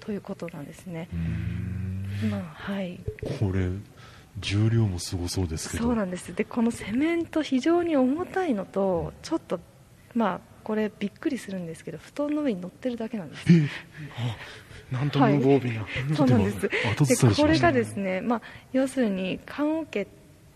[0.00, 1.08] ということなんですね、
[2.30, 3.00] まあはい、
[3.40, 3.68] これ
[4.38, 5.84] 重量もすごそうですけど。
[5.84, 6.34] そうなんです。
[6.34, 9.58] でこのセメント非常に重たいのとちょっと
[10.14, 13.46] まあこれびっくりするんですけど布団の上に乗ってるだけなんです
[14.90, 16.60] なんと無防備な、そうなんです。
[17.24, 20.06] でこれがですね、まあ、要するに棺桶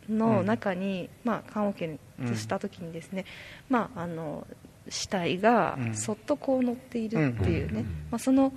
[0.08, 3.24] の中に、まあ、棺桶とした時にですね、
[3.68, 4.46] まあ、あの
[4.88, 5.94] 死体がうん。
[5.94, 7.86] そっとこう乗っているっていうね、うん。
[8.10, 8.52] まあ、その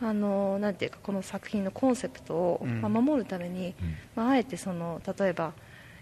[0.00, 3.94] あのなんていうかこの作品のコンセプトを、守るために、うん。
[4.14, 5.52] まあ、あえてその例えば、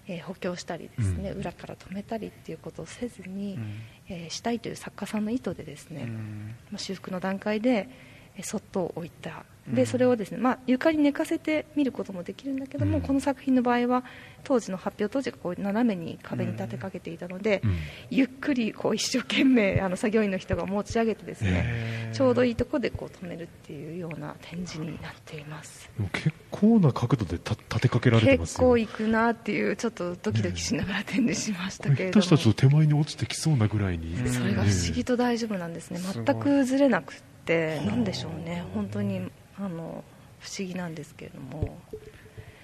[0.07, 1.39] えー補強したりですね、うん。
[1.41, 3.81] 裏から止めたりっていうことをせずに、うん。
[4.09, 6.55] えーしたいという作家さんの意図でですね、うん。
[6.71, 9.45] まあ、修復の段階で、えーそっと置いた。
[9.69, 9.75] うん。
[9.75, 13.03] でそれをですね、まあ、床に寝かせて見ることもできるんだけども、うん。
[13.03, 14.05] この作品の場合は
[14.43, 17.77] 当時の発表当時がこう斜めに壁に立てかけていたので、うん。
[18.11, 25.91] ゆっくりこう一生懸命あの作業員の人が持ち上げてですね、ちょうどいいところでこう止めるっていうような展示になっています。
[26.13, 28.61] 結構な角度でた立てかけられてますよ。
[28.61, 34.15] 結構行くなっていうちょっとドキドキしながら展示しましたけれども、下手前に落ちてきそうなぐらいに。
[34.15, 37.15] うんそれが不思議と大丈夫なんですね、全くずれなく
[37.45, 40.03] って、何でしょうね、本当にあの
[40.41, 41.79] 不思議なんですけれども、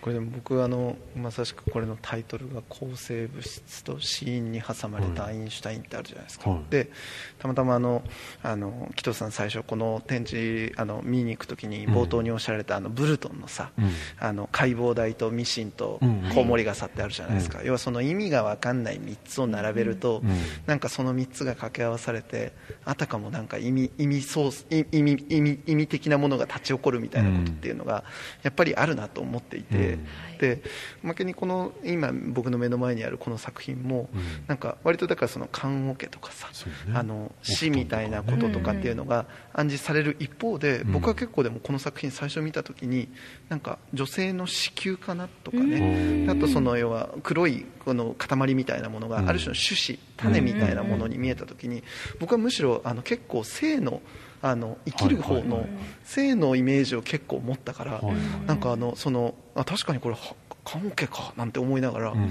[0.01, 6.61] これでも僕あのまさしくこれのタイトルが「抗生物質と死因に挟まれたアインシュタイン」ってあるじゃないですか、はい。
[6.71, 6.91] で
[7.39, 8.03] たまたまあの
[8.43, 13.91] あの紀藤さん最初この展示あの見に行く時に冒頭におっしゃられたあのブルトンのさ、うん。
[14.19, 20.31] あの解剖台とミシンとうんコウモリ傘ってあるじゃないですか、要はその意味が分かんない3つを並べると、うん。
[20.67, 22.53] なんかその3つが掛け合わされて
[22.85, 28.05] あたかもなんか意味意味ソース意意味意味意味的なものが立ち起こるみたいなことっていうのが
[28.43, 30.63] やっぱりあるなと思っていて、うんで
[31.05, 34.21] おまけにこの今僕の目の前にあるこの作品も、うん。
[34.47, 36.49] なんか割とだからその棺桶とかさ、
[36.95, 40.93] あの死みたいなこととかっていうのが暗示される一方で、うん。
[40.93, 43.09] 僕は結構でもこの作品最初見た時に
[43.51, 46.31] なんか女性の子宮かなとかね、うん。
[46.31, 49.29] あとその要は黒いこの塊みたいなものがうん。
[49.29, 51.83] ある種の種子種みたいなものに見えた時に
[52.19, 54.01] 僕はむしろあの結構性の
[54.43, 55.67] あの生きる方の
[56.05, 58.01] 性のイメージを結構持ったから、
[58.47, 60.21] なんかあのそのあ確かにこれは
[60.63, 62.31] 棺桶かなんて思いながら、うん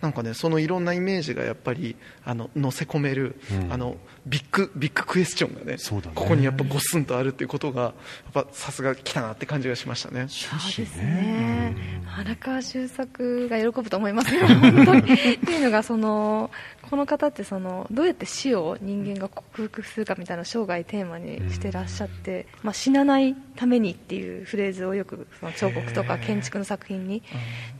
[0.00, 3.72] なんかねそのいろんなイメージがやっぱりあの乗せ込める、うん。
[3.72, 3.96] あの
[4.26, 5.78] ビッグビッグクエスチョンがね
[6.14, 7.88] ここにやっぱゴスンとあるっていうことがや
[8.30, 10.26] っぱさすが来たなって感じがしましたね。
[10.28, 11.04] そうですね。
[11.04, 15.00] ね、荒川修作が喜ぶと思いますよ、本当に。
[15.00, 15.04] っ
[15.38, 16.50] ていうのがその、
[16.90, 27.22] この方ってそのどうやって死を人間が克服するかみたいな生涯テーマにしてらっしゃって、まあ、死なないためにっていうフレーズをよくその彫刻とか建築の作品に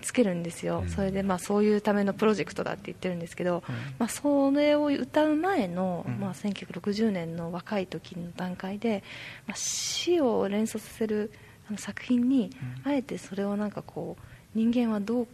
[0.00, 3.64] つけるんですよ、それでまあそういうためのプロジェクトだって言ってるんですけど、
[3.98, 9.02] まあ、それを歌う前の、まあ、1960年の若い時の段階で、
[9.48, 11.32] まあ、死を連想させる
[11.68, 12.50] あの作品に、
[12.84, 15.26] あえてそれをなんかこう人間はどう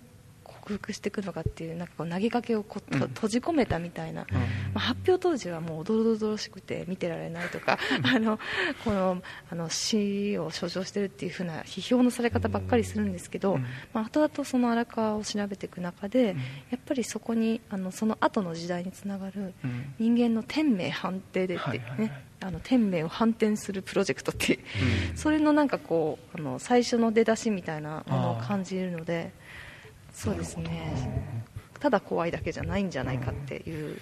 [0.66, 4.38] 克服していくのかっていうなんかこう投げかけをこう、閉じ込めたみたいな、ま
[4.74, 8.38] あ、発表当時はもうおどろおどろしくて見てられないとか あの
[8.85, 13.59] このあの死を象徴してるっていうふうな批評のされ方ばっかりするんですけど、
[13.92, 16.37] まあ後々その荒川を調べていく中で、
[16.70, 19.55] やっぱりそこにあのその後の時代につながる
[19.98, 24.59] 人間の天命判定でっていうね、あの天命を反転するプロジェクトっていう、
[25.16, 29.33] それのなんかこうあの最初の出だしみたいなものを感じるので
[30.16, 31.44] そうですね。
[31.79, 33.98] ただ怖いだけじゃないんじゃないかっていう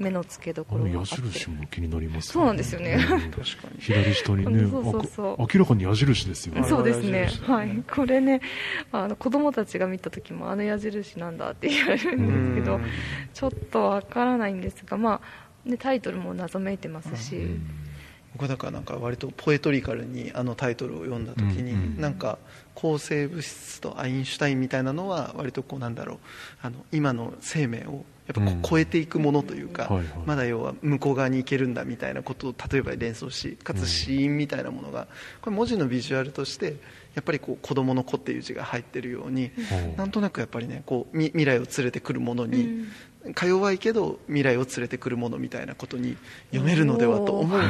[0.00, 1.16] 目の付けどころがあ矢って。
[1.16, 2.98] 印も気になりますそうなんですよね。
[3.78, 5.42] 左下にねそうそうそう。
[5.42, 6.64] あ明らかに矢印ですよね。
[6.64, 7.30] そうですね。
[7.46, 8.40] はい、これね
[8.90, 12.84] あの子供たちが見た時もあの矢印なんだって言われるんですけどうん。
[13.32, 15.20] ちょっとわからないんですが、ま
[15.64, 17.36] あね、タイトルも謎めいてますし、
[18.32, 22.00] 僕だからなんか割とポエトリカルにあのタイトルを読んだ時に、うんうん。
[22.00, 22.38] なんか
[22.74, 26.18] 構成物質とアインシュタインみたいなのは割とこうなんだろう
[26.62, 29.90] あの今の生命をやっぱこ超えていくものというか、
[30.26, 35.08] まだ要は向こう側に行けるんだみたいなことを例えば連想しかつ死因みたいなものが
[35.40, 36.76] これ文字のビジュアルとして
[37.14, 39.96] やっぱりこう子供の子っていう字が入ってるように、うん。
[39.96, 42.84] なんとなくやっぱりねこうみ未来を連れてくるものに、
[43.34, 46.16] か弱いけど未来を連れてくるものみたいなことに
[46.50, 47.60] 読めるのではと思う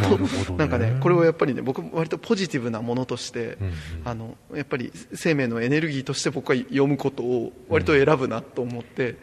[0.46, 3.72] となんかねこれはやっぱりね僕割とポジティブなものとして、うんうん。
[4.04, 9.16] あのやっぱり生命のエネルギーとして僕は読むことを割と選ぶなと思って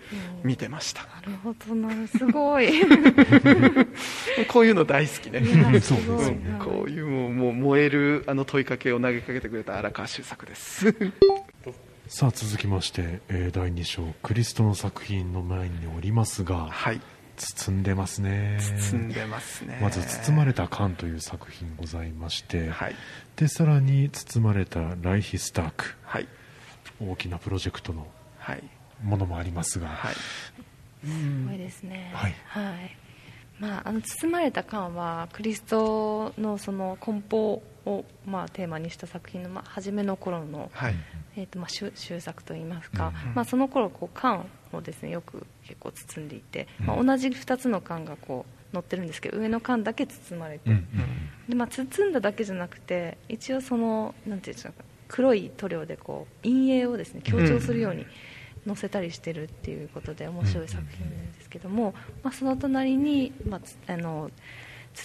[0.43, 2.07] 見てました、なるほどな。
[2.07, 2.69] すごい。
[4.47, 6.17] こういうの大好きね、いやそうすごい。
[6.19, 10.93] ですうんこういうもうもう燃えるあの問いかけを投げかけてくれた荒川修作です
[12.11, 16.99] さあ続きまして、えー第2章クリストの作品の前におりますがはい。
[17.37, 18.57] 包んでますね。
[18.59, 19.77] 包んでますね。
[19.79, 22.95] まず「包まれた缶」という作品ございまして、はい。
[23.35, 25.97] でさらに「包まれたライヒスターク。
[26.01, 26.27] はい」
[26.99, 28.07] 大きなプロジェクトの
[28.39, 28.63] はい。
[29.03, 30.15] ものもありますが、はい。
[30.15, 32.33] すごいですね、はい。
[33.59, 40.95] まあ、あの包まれた缶はクリストのその根本を、まあ、テーマにした作品の、まあ、初めの頃の、はい。
[41.35, 50.85] えーとまあ、終終作といいますか、まあ、その頃こう缶をですねよく結構包んでいて、まあ、同じ2つの缶がこう乗ってるんですけど上の缶だけ包まれて、うんうん。
[51.47, 54.73] でまあ、包んだだけじゃなくて一応そのなんていうんですか
[55.07, 58.05] 黒い塗料でこう陰影をですね強調するように
[58.67, 64.29] 載せたりしてるっていうことで面白い作品なんですけども、まあ、その隣に、まあつ、あの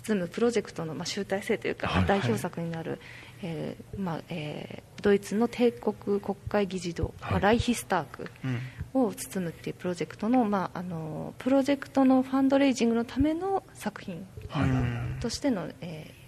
[0.03, 2.99] 包むプロジェクトの、まあ、集大成というか、はい代表作になる、
[3.43, 8.59] えーまあえードイツの帝国国会議事堂、まあ、はいライヒスタークうん。
[8.95, 14.25] を包むっていうプロジェクトの,、まあ、あのプロジェクトのファンドレイジングのための作品
[14.57, 16.25] うんとしての、えー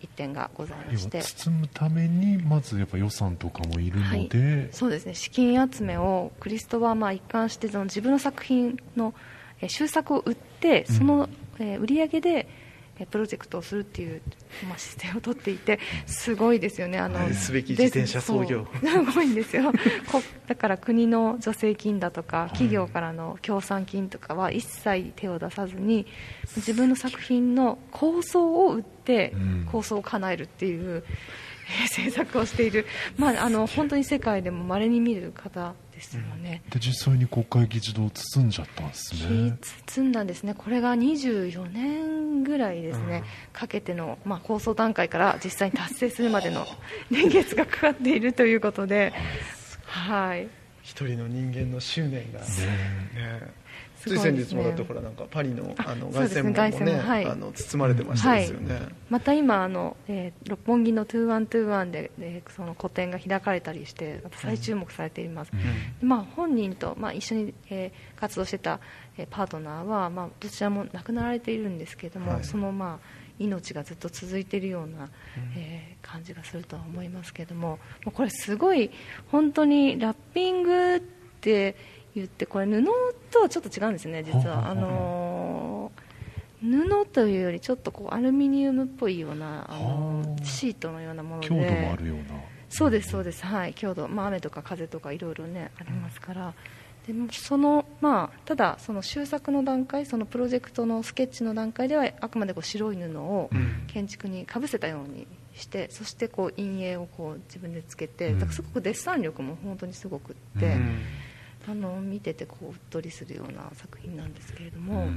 [0.00, 1.22] 一点がございまして。
[1.22, 5.14] 包むためにまずやっぱ予算とかもいるので、そうですね。
[5.14, 9.14] 資金集めをクリストはまあ一貫してその自分の作品の
[9.62, 12.46] えー終作を売ってその、えー売り上げでえー
[13.10, 14.22] プロジェクトをするっていう、
[14.68, 16.98] まあ、姿勢をとっていてすごいですよね。
[16.98, 18.66] あの愛すべき自転車操業。
[18.80, 19.72] で すごいんですよ。
[20.10, 26.06] こだから国の助成金だとか企業からの協賛金とかは一切手を出さずに
[26.56, 29.68] 自分の作品の構想を売ってうん。
[29.70, 35.74] 構想を叶えるっていう、えー制作をしている、まあ、あの本当に世界でも稀に見る方
[36.06, 36.62] ですよね。
[36.70, 39.56] で実際に国会議事堂を包んじゃったんですね。
[39.86, 40.54] 包んだんですね。
[40.54, 46.66] これが24年ぐらいですね、かけての、まあ、構想段階から実際に達成するまでの
[47.10, 49.12] 年月がかかっているということで、
[49.86, 50.48] はい、
[50.82, 53.63] 一人の人間の執念が、ね
[54.06, 56.50] つい先日もだってほらなんかパリのあの凱そうですね。
[56.50, 57.26] 旋門もね凱旋門はい。
[57.26, 65.52] あの包まれてましたですよね、また今あの、えー六本木の2121で、えーその個展が開かれたりして再注目されています、
[66.02, 68.80] まあ、本人と、まあ、一緒に、えー活動してた、
[69.18, 72.44] えーパートナーは、まあ、どちらも亡くなられているんですけれども、はい。
[72.44, 75.08] その、まあ、命がずっと続いているような、
[75.56, 78.90] えー感じがするとは思いますけれどももうこれすごい
[79.32, 81.00] 本当にラッピングっ
[81.40, 81.76] て
[82.14, 82.84] 言ってこれ布
[83.30, 84.68] とはちょっと違うんですね実は。
[84.70, 86.04] あのー
[86.64, 90.44] 布というよりちょっとこうアルミニウムっぽいようなあのはあ。
[90.44, 91.48] シートのようなもので。
[91.48, 92.24] 強度もあるような。
[92.70, 93.44] そうですそうです。
[93.44, 93.74] はい。
[93.74, 96.54] 強度、まあ、雨とか風とかいろいろねありますから、
[97.06, 103.84] でもそのまあただその終作の段階そのプロジェクトのスケッチの段階ではあくまでこう白い布をうん。
[103.86, 108.38] 建築にかぶせたようにしてそしてこう陰影をこう自分でつけて、うん。
[108.38, 110.98] だからすごくデッサン力も本当にすごくって、うん
[111.68, 115.08] あの見ててこううっとりするような作品なんですけれども、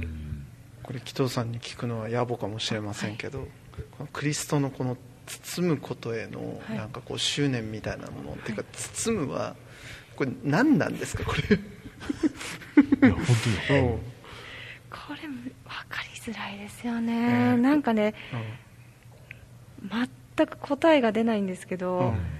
[0.82, 4.96] これ紀藤さんに聞くのは野暮かもしれませんけど、このクリストのこの
[5.26, 6.76] 包むことへのはい。
[6.78, 9.56] なんかこう執念みたいなもの、っていうか包むは
[10.16, 11.42] これ何なんですかこれ。
[13.08, 13.24] いや本
[13.68, 13.98] 当に
[14.90, 15.38] これ分
[15.88, 17.56] かりづらいですよね、えー。
[17.56, 18.14] なんかね
[20.36, 22.37] 全く答えが出ないんですけど、うん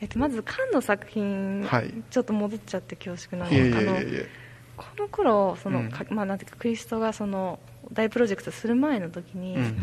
[0.00, 1.92] えっと、まずカンの作品、はい。
[2.10, 4.28] ちょっと戻っちゃって恐縮なんですあのえいえ
[4.76, 5.90] この頃その、うん。
[5.90, 7.58] かまあ、なんていうかクリストがその
[7.92, 9.76] 大プロジェクトする前の時に、うん。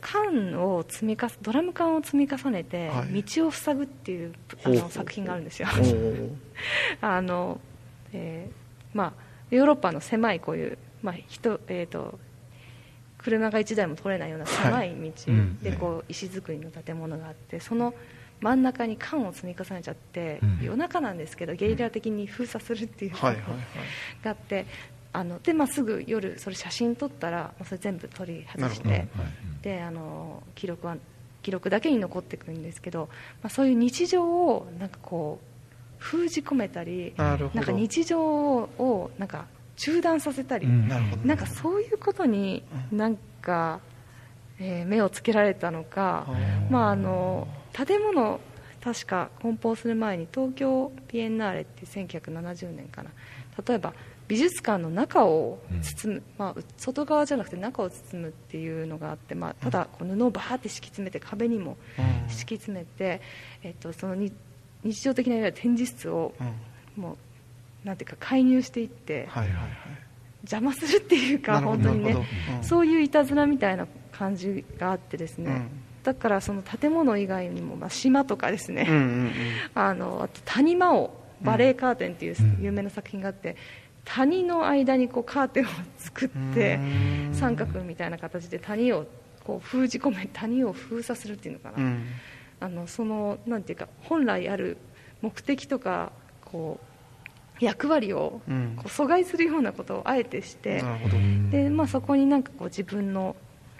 [0.00, 3.22] 缶を積み重ドラム缶を積み重ねてはい。
[3.22, 4.32] 道を塞ぐっていう、
[4.64, 5.68] あの作品があるんですよ。
[7.00, 7.60] あの、
[8.12, 9.12] えーまあ、
[9.50, 12.18] ヨーロッパの狭いこういう、まあ人えー、と
[13.18, 14.94] 車が1台も通れないような狭い。
[14.94, 15.58] 道うん。
[15.58, 17.92] でこう石造りの建物があってその
[18.40, 20.58] 真ん中に缶を積み重ねちゃって、うん。
[20.64, 24.24] 夜中なんですけどゲリラ的に封鎖するっていうのはいはいはい。
[24.24, 24.66] があって
[25.12, 30.96] あので、まあ、すぐ夜それ写真撮ったらまあそれ全部取り外してなるほであの記録は
[31.42, 33.08] 記録だけに残ってくるんですけど、
[33.42, 35.56] まあ、そういう日常をなんかこう
[35.98, 37.60] 封じ込めたりなるほど。
[37.60, 40.88] なんか日常をなんか中断させたり、うん。
[40.88, 43.80] ななんかそういうことになんか、
[44.58, 46.26] えー目をつけられたのか、
[46.70, 47.46] まあ、あの
[47.84, 48.40] 建物
[48.80, 53.10] 確か梱包する前に東京ビエンナーレって1970年かな。
[53.66, 53.92] 例えば
[54.28, 62.28] 美術館の中を包む、まあ、外側じゃなくて中を包むっていうのがあって、まあ、ただこう布をバーって敷き詰めて壁にもうん。
[62.28, 63.20] 敷き詰めて、
[63.62, 64.32] えっと、そのに
[64.82, 66.32] 日常的ないわゆる展示室を
[66.96, 67.02] うん。
[67.02, 67.18] も
[67.84, 69.70] うなんていうか介入していってはいはいはい。
[70.42, 72.16] 邪魔するっていうか本当にね。
[72.62, 79.32] そういういたずらみたいな感じがあってですね、うんだからその建物以外にも、まあ、島とかですね、うんうんうん。
[79.74, 82.64] あのあと谷間をバレーカーテンっていううん。
[82.64, 83.56] 有名な作品があって、
[84.04, 85.66] 谷の間にこうカーテンを
[85.98, 87.34] 作ってうん。
[87.34, 89.08] 三角みたいな形で谷を
[89.42, 92.04] こう封じ込め谷を封鎖するっていうのかな、うん。
[92.60, 94.76] あのそのなんていうか本来ある
[95.22, 96.12] 目的とか
[96.44, 96.78] こ
[97.60, 98.74] う役割をうん。
[98.76, 101.16] こう阻害するようなことをあえてして、なるほど。
[101.50, 103.34] でまあ、そこになんかこう自分の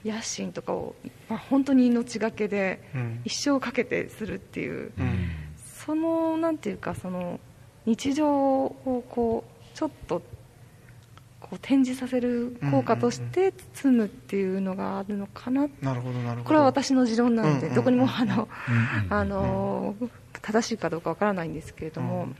[0.07, 0.95] 野心とかを、
[1.29, 3.21] まあ、本当に命がけでうん。
[3.25, 5.31] 一生かけてするっていう、うん。
[5.85, 7.39] そのなんていうかその
[7.85, 10.23] 日常をこうちょっと
[11.41, 16.43] こう展示させる効果として包むっていうのがあるのかな、なるほどなるほど。
[16.45, 19.95] これは私の持論なんで、うんどこにもあの、うんあの
[20.43, 22.37] 正しいかどうかわからないんですけれども、なん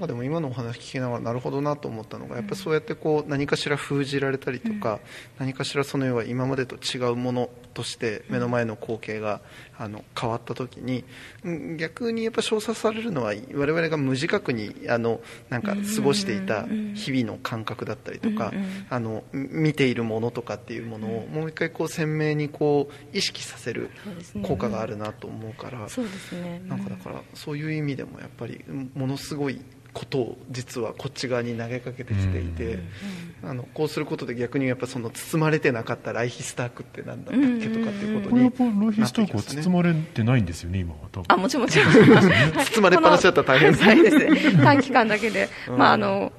[0.00, 4.98] かでも今のお話聞きながらなるほどなと思ったのがやっぱりそうやってこう何かしら封じられたりとか、
[5.38, 9.40] 何かしらその要は今までと違うものとして目の前の光景が
[9.78, 11.04] あの変わった時に
[11.44, 15.20] うん逆にやっぱ称賛されるのは我々が無自覚にあの
[15.50, 18.52] なんか過ごしていた日々の感覚だったりとか
[18.90, 23.90] あの見ているものとかっていうものをもう一回こう鮮明にこう意識させる
[24.42, 25.86] 効果があるなと思うから。
[26.66, 28.64] なんかだからそういう意味でもやっぱり
[28.94, 29.60] ものすごい
[29.96, 32.80] ことを実はこっち側に投げかけてきていて、
[33.42, 41.24] あのこうすることで逆にやっぱその包まれてなかったライヒスタークってなんだったっけとかっていうことにこれやっぱロイヒストークは包まれてないんですよね今は多分。
[41.28, 41.92] あもちろんもちろん。
[41.96, 44.62] 包まれっぱなしだったら大変ですはいですね。
[44.62, 46.30] 短期間だけで、まああの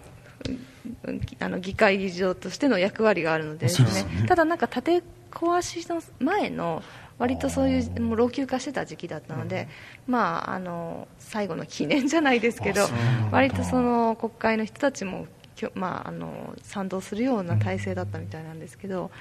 [1.06, 3.88] うんあの議会議場としての役割があるのでですね。
[4.22, 4.28] ね。
[4.28, 6.84] ただなんか建て壊しの前の
[7.20, 9.68] 割とそういうもう老朽化してた時期だったので、
[10.08, 12.88] まああの最後の記念じゃないですけど
[13.32, 19.12] 割とその国会の人たちもきょまああの賛同するような体制だったみたいなんですけど、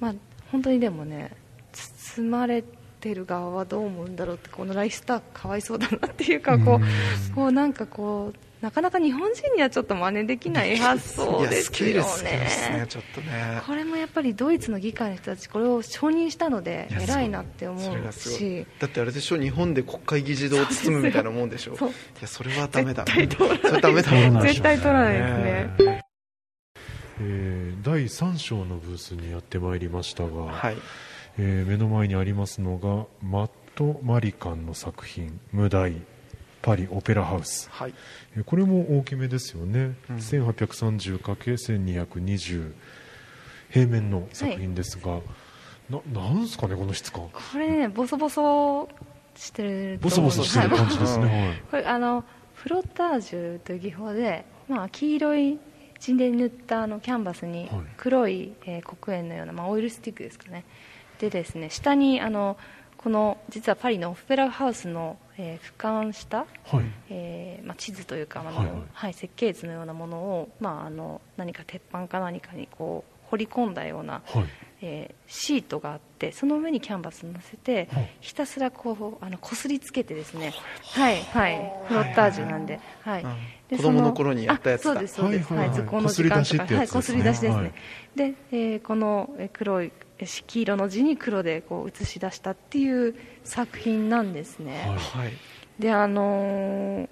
[0.00, 0.14] まあ
[0.50, 1.32] 本当にでもね
[1.72, 2.64] 包まれ
[3.00, 11.88] てる側はどう思うんだろうってこのライスターかわいそうだなっていうかこうこうなんかこうなかなか日本人にはちょっと真似できない発想いやですよ
[12.22, 12.30] ね
[12.78, 13.60] ねちょっとね。
[13.66, 18.66] これもやっぱりドイツの議会の人たちこれを承認したので偉いなって思うし。
[18.78, 21.74] だってあれでしょ日本で国会議事堂を包むみたいなもんでしょ。
[21.74, 21.76] い
[22.22, 23.04] やそれはダメだ。
[23.04, 23.58] 絶対通らない。
[23.58, 25.26] それダメだ通らない絶対取らないで
[25.78, 26.02] すね。
[27.20, 27.82] えー。
[27.84, 30.76] 第3章のブースにやってまいりましたが、はい。
[31.38, 35.96] えー目の前にありますのがマット・マリカンの作品「無題
[36.62, 37.94] パリオペラハウス」はい。
[38.36, 40.16] えーこれも大きめですよね、うん。
[40.16, 42.72] 1830×1220
[43.70, 45.20] 平面の作品ですが、
[45.90, 47.28] ななんすかねこの質感。
[47.32, 48.88] これねボソボソ
[49.34, 51.62] してるとボソボソしてるはい感じですね、はい。
[51.70, 55.58] これあのフロッタージュという技法で、まあ、黄色い
[55.98, 57.80] 地で塗ったあのキャンバスにはい。
[57.96, 60.64] 黒い、えー黒鉛のような、まあ、オイルスティックですかね。
[61.18, 62.58] でですね下にあの
[62.96, 66.84] この実はパリのオペラハウスの、えー、俯瞰した、はい。
[67.10, 68.76] えーまあ、地図というか、まあはいはい。
[68.92, 74.44] はい設計図のようなものを、まあ、あの何か鉄板か何かにこう掘り込んだような、はい。
[74.82, 78.10] えーシートがあってその上にキャンバスを乗せて、はい。
[78.20, 81.22] ひたすらこうあの擦りつけてですねはい。
[81.22, 83.22] はいフロッタージュなんで、はい。
[83.22, 83.36] うん。
[83.68, 85.76] で子供のそ頃にやったやつそうですそうです、はいはいはい。
[85.76, 86.40] 図工の時間とか。
[86.40, 87.22] 擦り出しってやつですね。
[87.22, 87.72] はい擦り出しですね、はい。
[88.14, 93.14] で、えーこのえー黒いえー黄色の字に黒でこう映し出したっていう
[93.46, 94.96] 作品なんですね、はい。
[94.96, 95.32] はい
[95.78, 97.08] であのー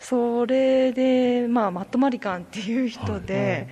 [0.00, 3.68] それで、まあ、マット・マリカンっていう人で、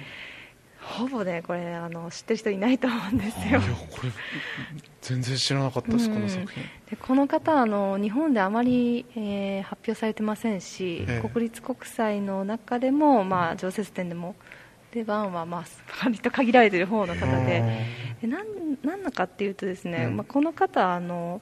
[0.78, 3.44] ほぼねこれあの知ってる人いないと思うんですよ。
[3.44, 4.10] いやこれ
[5.00, 6.14] 全然知らなかったです、うん。
[6.14, 6.62] この作品。
[6.90, 11.28] でこの方あの日本であまり、えー発表されてませんし、ええ。
[11.28, 14.34] 国立国際の中でも、まあ、常設展でも
[14.92, 15.64] 出番は、まあ、
[16.04, 17.62] 割と限られている方の方で。
[18.20, 18.46] でなん
[18.82, 20.16] なんだかっていうとですね、うん。
[20.18, 21.40] まあ、この方あの、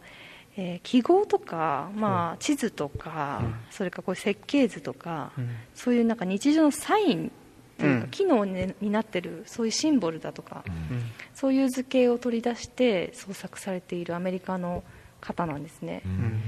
[0.57, 5.51] えー記号とか、まあ、地図とか、それからこう設計図とか、うん。
[5.75, 7.33] そういうなんか日常のサイン
[7.79, 8.11] というか、うん。
[8.11, 11.03] 機能にになってるそういうシンボルだとか、うん。
[11.35, 14.83] そういう図形を取り出して創作されているアメリカの
[15.21, 16.41] 方なんですね、うん。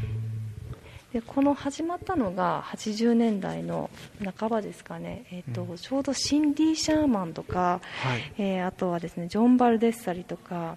[1.12, 3.90] でこの始まったのが80年代の
[4.38, 5.76] 半ばですかね、えーとうん。
[5.76, 8.32] ちょうどシンディ・シャーマンとか、はい。
[8.38, 10.76] えーあとはですねジョン・バルデッサリとか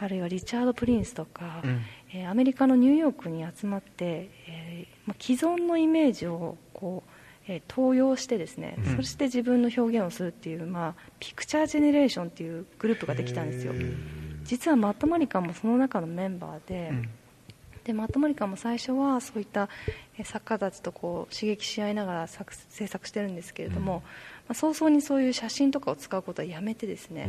[0.00, 1.80] あるいはリチャード・プリンスとか、うん
[2.12, 7.10] えーアメリカのニューヨークに集まって、えーまあ、既存のイメージをこう、
[7.46, 8.96] えー盗用してですね、うん。
[8.96, 13.72] そして自分の表現をするっていう、まあ、ピクチャージェネレーションっていうグループができたんですよ。
[14.44, 17.08] 実はマット・マリカンもその中のメンバーで,、うん。
[17.84, 19.68] でマット・マリカンも最初はそういった
[20.18, 24.02] えー作家たちとこう刺激し合いながら作制作してるんですけれども、
[24.46, 27.28] まあ、早々にそういう写真とかを使うことはやめてですね、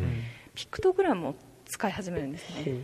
[0.56, 2.80] ピクトグラムを使い始めるんですね、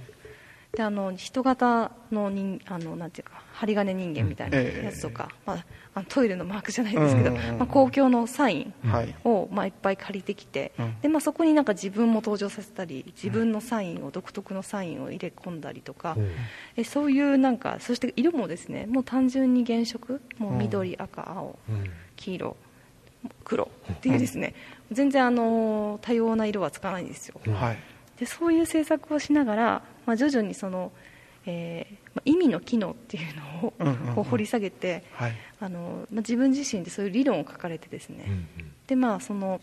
[0.76, 7.58] であの人型の人あのなんていうか針金人間みたいなええやつとか、まあ、あのトイレのマークじゃないんですけど、うんうんうん。
[7.60, 9.16] まあ、公共のサインはい。
[9.24, 11.02] を、まあ、いっぱい借りてきて、うん。
[11.02, 16.18] でまあ、そこになんか自分も登場させたり自分のサインを、独特のサインを入れ込んだりとか、
[16.76, 21.58] えそういうなんかそして色もですねもう単純に原色もう緑、赤青
[22.18, 22.58] 黄色
[23.46, 24.54] 黒っていうですね、
[24.92, 27.78] 全然あの多様な色はつかないんですよ、はい
[28.20, 30.92] でそういう制作をしながら、まあ、徐々にその、
[31.46, 34.16] えーまあ意味の機能っていうのをうんうんうん。
[34.16, 35.34] こう掘り下げて、はい。
[35.60, 38.26] あのまあ、自分自身でそういう理論を書かれてですね、
[38.88, 39.60] でまあその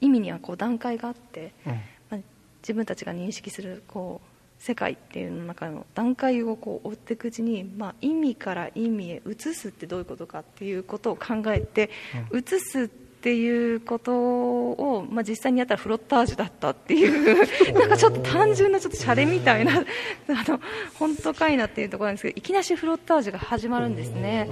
[0.00, 1.72] 意味にはこう段階があって、うん。
[1.72, 2.20] まあ、
[2.62, 11.90] 自分たちが認識するこう世界っていうの中の段階をこう追っていくうちに、まあ、意味から意味へ移すってどういうことかっていうことを考えて、
[12.32, 12.90] 移す
[13.22, 17.36] っていうことを、まあ、実際にやったらフロッタージュだったっていう
[17.78, 20.60] なんかちょっと単純なちょっとシャレみたいなあの
[20.98, 24.48] 本当かいなっていうところなんですけどいきなしフロッタージュが始まるんですね。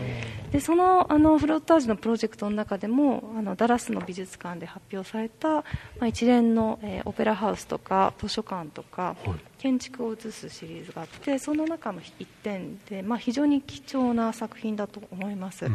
[0.53, 5.65] でそのあのフロッタージュのプロジェクトの中でもあのダラスの美術館で発表された、ま
[6.03, 9.17] あ、一連の、えーオペラハウスとか図書館とか、
[9.61, 15.67] 建築を映すシリーズがあってその中の一点で、まあ、非常に貴重な作品だと思います、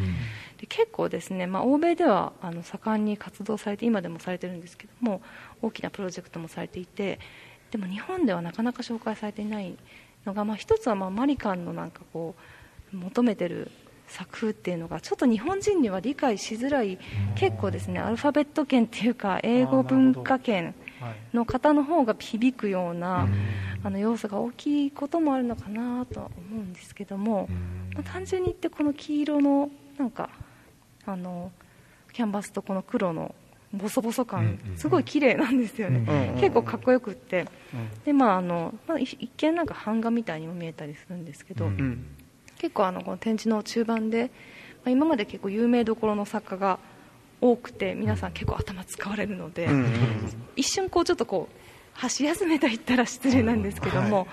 [0.57, 5.21] で結構ですね、まあ、欧米ではあの盛んに活動されて今でもされてるんですけども
[5.61, 7.19] 大きなプロジェクトもされていて
[7.69, 9.77] でも日本ではなかなか紹介されていない
[10.25, 12.33] のが、まあ、一つはまあマリカンのなんかこ
[12.91, 13.69] う求めてる
[14.07, 16.97] 作風っていうのがちょっと日本人には理解しづらい
[17.35, 20.84] 結構ですねアルファベット圏っていうか英語文化圏はい
[21.33, 23.27] の方の方が響くような
[23.83, 27.47] あの要素が大きいこともあるのかなとは思うんですけども、
[27.93, 30.29] まあ、単純に言ってこの黄色のなんか
[31.05, 31.51] あの
[32.13, 33.35] キャンバスとこの黒の
[33.73, 37.45] ボソボソ感すごい綺麗なんですよね、うん結構かっこよくって。
[37.73, 38.03] うん。
[38.05, 41.69] で、まああのまあ、い一見なんか版画みたいにも見えたりするんですけど、
[42.57, 44.31] 結構あのこの展示の中盤で、
[44.83, 46.79] まあ、今まで結構有名どころの作家が
[47.41, 49.85] 多くて皆さん結構頭使われるので、うん
[50.55, 51.55] 一瞬こうちょっとこう
[51.93, 54.27] 箸休めと言ったら失礼なんですけども、はい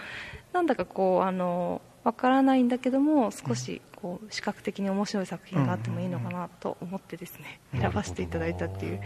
[0.53, 9.05] なんだかこうあのわからないんだけども少しこう視覚的に面白い作品があってもいいのかなと思ってですね選ばせていただいたっていう、は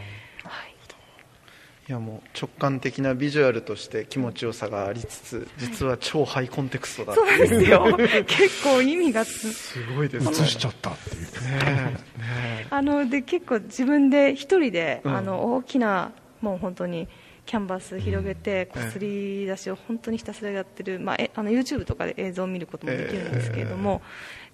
[1.89, 7.97] い、いやもう直感的なビジュアルとして気持ちよさがありつつ実は超ハイコンテクストだそうですよ。
[8.27, 9.53] 結構意味がつ。
[9.53, 10.31] すごいですね。
[10.33, 11.23] 映しちゃったっていう。
[11.23, 11.29] ね
[11.63, 12.21] え。
[12.21, 15.17] ねあので結構自分で一人で、うん。
[15.17, 17.09] あの大きなもう本当に
[17.47, 24.03] キャンバス広げてこすり出しを本当にひたすらやってる、まあ、えあの YouTube とかで映像を見ることもできるんですけれども、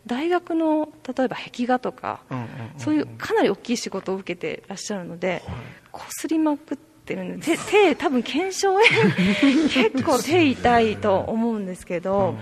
[0.06, 5.42] 大学の例えば壁画とか、うんうんうんそういうかなり大きい仕事を受けてらっしゃるので、
[5.90, 12.36] こすりまくってるんで手手多分腱鞘炎 結構手痛いと思うんですけど、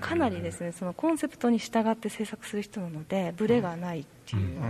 [0.00, 4.60] かなりですねそのコンセプトに従って制作する人なのでブレがないっていう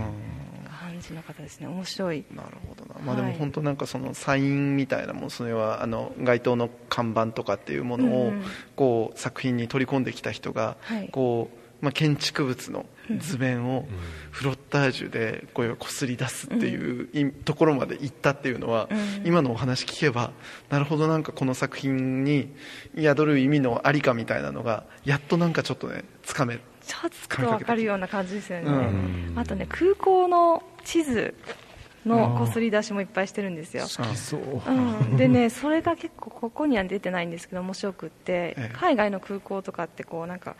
[0.79, 1.67] 感じの方ですね。
[1.67, 2.25] 面白い。
[2.33, 8.33] なるほどな、まあ、でも本当なんかそのサインみたいなもんそれはあの街頭の看板とかっていうものを
[8.75, 10.77] こう作品に取り込んできた人が
[11.11, 12.85] こうまあ、建築物の
[13.19, 13.85] 図面を
[14.31, 18.89] フロッタージュでこうこすり出すっていうところまで行ったっていうのは、
[19.23, 20.31] 今のお話聞けば
[20.69, 22.53] なるほどなんかこの作品に
[22.97, 28.69] 宿る意味のありかみたいなのがやっとなんかちょっとねつかめちょっと分かるような感じですよね、
[29.35, 31.35] あとね空港の地図
[32.05, 33.85] のこすり出しもいっぱいしてるんですよ、
[34.37, 34.71] う。
[35.13, 40.55] ん、でねそれが結構ここには出てないんですけど面白くって、海外の空港とかってこうなんか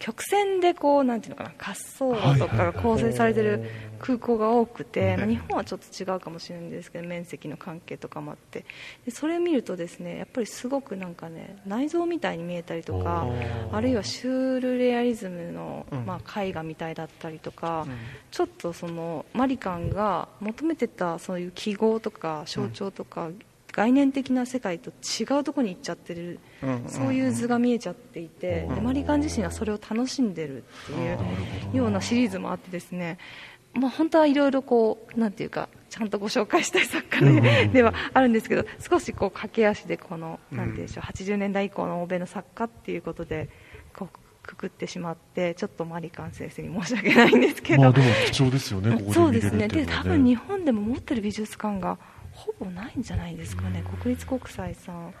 [0.00, 8.64] 曲線でこうなんていうのかな滑走路とかが構成されてる空港が多くて、まあ、日本はちょっと違うかもしれないんですけど面積の関係とかもあって。
[9.04, 13.26] でそれを見るとですねやっぱりすごくなんかね内臓みたいに見えたりとか
[13.72, 17.86] あるいはシュールレアリズムの、まあ、絵画みたいだったりとか、
[18.30, 23.28] ちょっとそのマリカンが求めてたそういう記号とか象徴とか、
[23.72, 26.40] 概念的な世界と違うところに行っちゃってる、
[26.86, 33.18] そういう図が見えちゃっていて、でマリカン自身はそれを楽しんでるっていうようなシリーズもあってですね、
[33.74, 43.48] まあ、本当はいろいろこうなんていうかちゃんとご紹介したい作家で,、 ではあるんですけど少しこう駆け足でこのなんてでしょう、80年代以降の欧米の作家っていうことで
[43.94, 49.68] こうくくってしまってちょっとマリカン先生に申し訳ないんですけど、まあ、でも貴重ですよね、ここで、ね、そうですね。
[49.68, 51.98] で多分日本でも持ってる美術館が
[52.40, 55.14] ほぼないんじゃないですかね、国立国際さん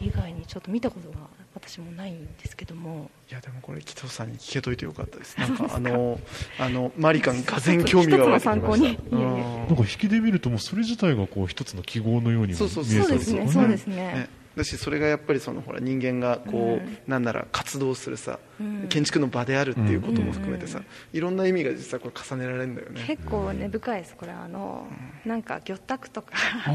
[0.00, 1.16] 以外にちょっと見たことが
[1.54, 3.10] 私もないんですけども。
[3.30, 5.36] いやでもこれ紀藤さんに聞けといてよかったです。
[5.40, 6.20] なんかあの
[6.58, 13.48] あのマリカンがぜ興味が湧いてきましたなんか引きで見るともうそれ自体がこう一つの記号のように見えそうですね。
[13.48, 20.84] そうですねだしそれがやっぱりそのほら人間がこう、うん、なんなら活動するさ、うん、建築の場であるっていうことも含めてさ、うん、
[21.16, 23.04] いろんな意味が実はこれ重ねられるんだよね。
[23.06, 24.86] 結構根深いですこれあの、
[25.24, 26.34] なんか魚拓とか
[26.64, 26.70] そ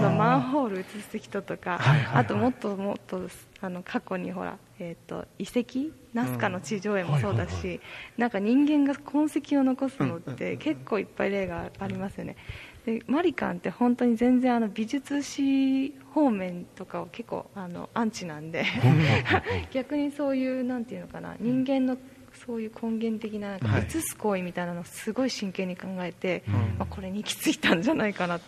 [0.00, 3.28] のマンホール映す人とか、はいはいはい、あともっともっと
[3.60, 7.80] あの過去にほら、えーと、遺跡ナスカの地上絵もそうだし、はいはいはい、
[8.18, 12.36] なんか人間が痕跡を残すのって結構いっぱい例がありますよね、
[12.88, 18.64] でマリカンって本当に全然あの美術史方面とかを結構あのアンチなんで。
[19.72, 21.98] 逆にそういうなんていうのかな人間の
[22.46, 28.40] そういう根源的な映す行為みたいなのをすごい真剣に考えて、はい、まあ、これに行き着いたんじゃないかな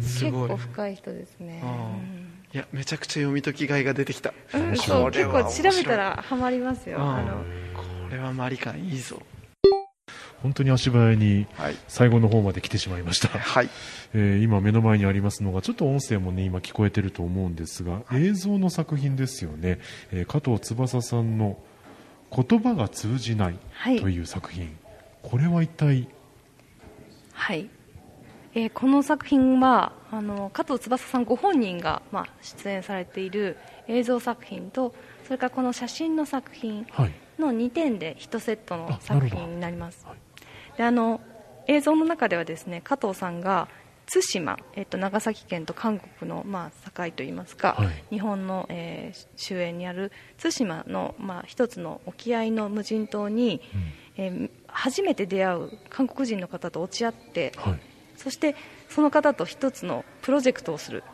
[0.00, 1.62] 結構深い人ですね、
[2.52, 6.98] いやめちゃくちゃ読み解きがいが出てきた、うん、そう結構調べたらハマりますよ。
[7.00, 7.38] あの
[7.74, 9.22] これはマリカンいいぞ
[10.42, 11.46] 本当に足早に
[11.86, 13.70] 最後の方まで来てしまいました、はい、
[14.12, 19.78] えー、今目の前にありますのがちょっと音声もね今聞こえてると思うんですが、映像の作品ですよね、
[20.10, 21.58] えー、加藤翼さんの
[22.34, 23.58] 「言葉が通じない」
[24.00, 24.74] という作品、はい、
[25.22, 26.08] これは一体？
[27.32, 27.68] はい、
[28.54, 33.56] えー、この作品はあの加藤翼さんご本人が、まあ、出演されている
[33.88, 36.86] 映像作品とそれからこの写真の作品
[37.38, 40.31] の2点で1セットの作品になります、はい
[40.76, 41.20] であの
[41.66, 43.68] 映像の中ではですね加藤さんが
[44.12, 53.62] 対馬、えっと、長崎県と韓国の、まあ、境といいますか、はい、日本の、えー、周辺にある対馬の、まあ、一つの沖合の無人島に、
[54.18, 57.80] うん、えー、初めて出会う韓国人の方と落ち合って、はい、
[58.16, 58.54] そして
[58.88, 61.04] その方と一つのプロジェクトをする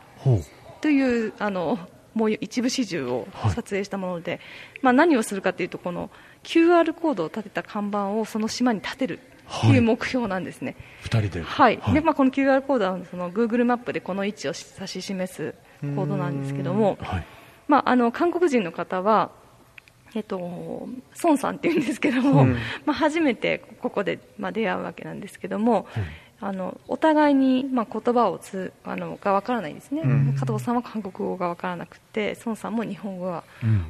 [0.81, 1.79] というあの
[2.13, 4.41] もう一部始終を撮影したもので、はい、
[4.81, 6.09] まあ、何をするかというとこの
[6.43, 9.19] QR コードを立てた看板をその島に立てる
[9.49, 9.77] とい。
[9.77, 10.75] う目標なんですね。
[11.11, 11.41] はい、人で。
[11.43, 11.79] はい。
[11.81, 17.25] はい、で、まあ、この QR コードは、その Google マップでこの位置を指し示すコードなんですけども、はい、
[17.67, 19.31] まあ、あの、韓国人の方は、
[20.15, 20.87] えっと、
[21.23, 22.53] 孫さんっていうんですけども、うん、
[22.85, 33.43] まあ、初めてここで、まあ、出会うわけなんですけども、うん、あのお互いに、まあ、言葉をつあのがわからないですね、うん、加藤さんは韓国語がわからなくて孫さんも日本語が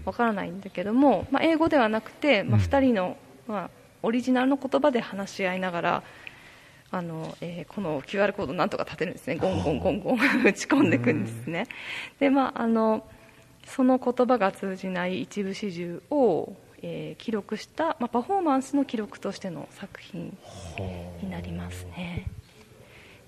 [0.06, 3.70] わからないんだけども、まあ、英語ではなくて、まあ、2人の、まあ、
[4.04, 6.04] オリジナルの言葉で話し合いながら
[6.92, 9.36] あの、えー、この QR コードなんとか立てるんですね。
[9.36, 11.68] ゴンゴンゴンゴン 打ち込んでいくんですね。
[12.20, 13.06] でまああの
[13.66, 20.36] その言葉が通じない一部始終を、えー、記録した、まあ、パフォーマンスの記録としての作品
[21.22, 22.26] になりますね。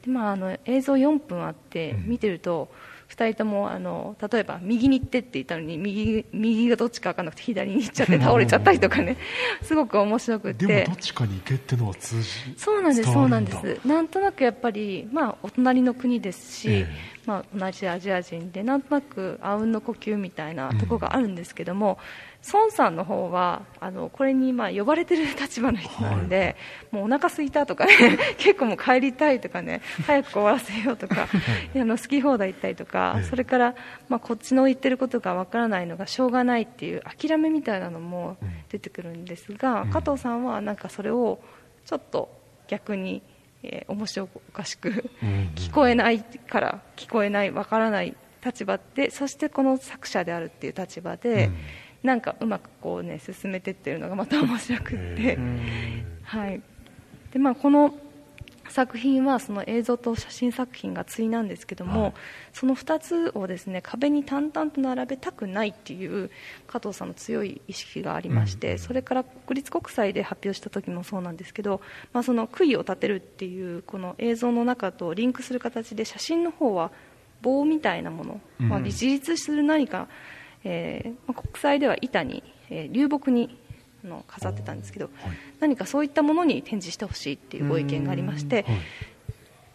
[0.03, 9.17] で、まあ、あの映像4分あって見てると、うん2人ともあの例えば右に行ってって言ったのに右右がどっちか分からなくて左に行っちゃって 倒れちゃったりとかね。
[9.61, 10.65] すごく面白くて。
[10.65, 13.87] でもどっちかに行けってのは通じそうなんですそうなんです。
[13.87, 16.87] なんとなくやっぱり、まあ、お隣の国ですし、え
[17.25, 21.97] まあ、同じアジア人でなんとなくあうんの呼吸みたいなところがあるんですけども、
[22.51, 26.55] 孫さんの方はあのこれにまあ呼ばれてる立場の人なんで、
[26.91, 31.27] はい、もうお腹すいたとかね 結構もう帰りたいとかね早く終わらせようとか、
[31.75, 33.75] あの好き放題言ったりとか、それから、
[34.09, 38.37] まあ、こっちの言ってることがわからないのがしょうがないっていう諦めみたいなのも
[38.69, 41.39] 出てくるんですが、うん、加藤さんはなんかそれを
[41.85, 42.29] ちょっと
[42.67, 43.21] 逆に、
[43.63, 45.11] えー、面白おかしく
[45.55, 51.55] 聞こえないから聞こえないわからない立場でそしてこの作者であるっていう立場で、うん
[52.03, 55.37] なんかうまくこうね進めてってるのがまた面白くって、
[56.23, 56.61] はい。
[57.31, 57.93] でまあ、この
[58.71, 62.13] 作品はその映像と写真作品が対なんですけども、はい、
[62.53, 66.31] その2つをですね壁に淡々と並べたくないっていう
[66.67, 71.81] 加藤さんの強い意識がありまして、うん、それから国立国際で発表した時もそうなんですけど、
[72.13, 76.91] まあ、その杭を立てるっていうこの映像の中とリンクする形で写真の方は
[77.41, 80.07] 棒みたいなもの、まあ、自立する何か、
[80.63, 83.57] えー、国際では板に、えー、流木に
[84.03, 85.13] の飾ってたんですけど、はい、
[85.59, 88.75] 何かそういったものに展示してほしいっていうご意見がありまして、はい、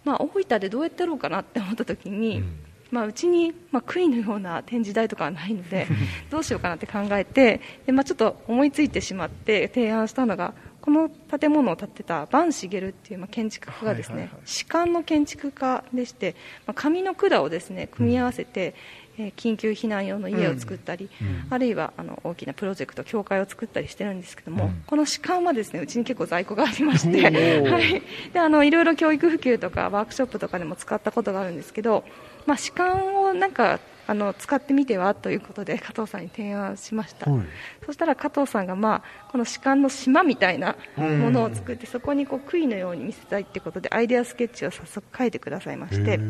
[0.05, 2.59] まあ、大分でどうやってやろうかなって思った時に、うん、
[2.91, 5.87] まあ、うちに、まあ、杭のような展示台とかはないので
[6.31, 18.77] どうしようかなって考えてで、まあ、ちょっと思いついてしまって提案したのがこの建物を建てた坂茂っていう、まあ、建築家がですね、士官の建築家でして、まあ、紙の管をですね組み合わせて、
[19.19, 21.47] え緊急避難用の家を作ったり、うん。
[21.51, 28.03] あるいはあの大きなプロジェクト教会を作ったりしてるんですけども、うん、この士官はですねうちに結構在庫がありまして はい、
[28.33, 32.05] であのいろいろ教育普及とかワークショップとかでも使ったことがあるんですけど、
[32.47, 37.43] まあ、士官をなんかあの使ってみてはということで加藤さんに提案しました、はい、
[37.85, 46.21] そしたら加藤さんが、まあ、この士官の島みたいなものを作ってそこにこう杭のように見せたいということでアイデアスケッチを早速書いてくださいまして。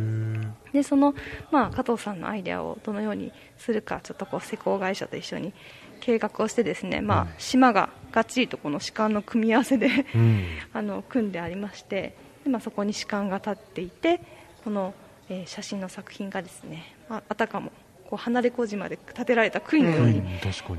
[0.72, 1.14] でその、
[1.50, 5.54] まあ、加藤さんのアイデアをどのようにするかちょっとこう施工会社と一緒に
[6.00, 9.88] 計画をしてですね、まあ、島ががっちりとこの士官の組み合わせで
[10.72, 12.14] あの組んでありまして
[12.44, 14.20] で、まあ、そこに士官が立っていて
[14.64, 14.94] この
[15.28, 17.72] えー、写真の作品がですね、まあ、あたかも
[18.08, 20.22] こう離れ小島で建てられた杭のように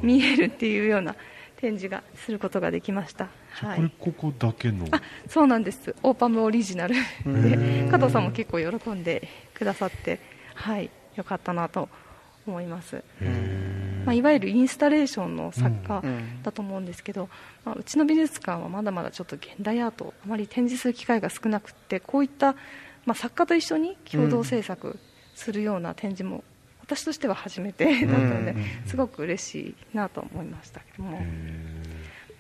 [0.02, 1.16] 見えるっていうような
[1.58, 4.88] 展示がすることができました、はい、これここだけの。
[4.91, 5.95] あそうなんです。
[6.04, 6.95] オーパムオリジナル
[7.26, 10.20] で加藤さんも結構喜んでくださって
[10.54, 11.89] はいよかったなと
[12.45, 13.04] 思います、
[14.06, 16.04] まあ、いわゆるインスタレーションの作家
[16.43, 17.30] だと思うんですけど、
[17.66, 22.56] まあ、うちの美術館はまだまだちょっと現代アートをあまり展示する機会が少なくてこういった
[23.08, 24.99] まあ、作家と一緒に共同制作
[25.34, 26.43] するような展示も、
[26.82, 28.53] 私としては初めて だったので、
[28.86, 29.55] すごく嬉し
[29.93, 31.22] いなと思いましたけども、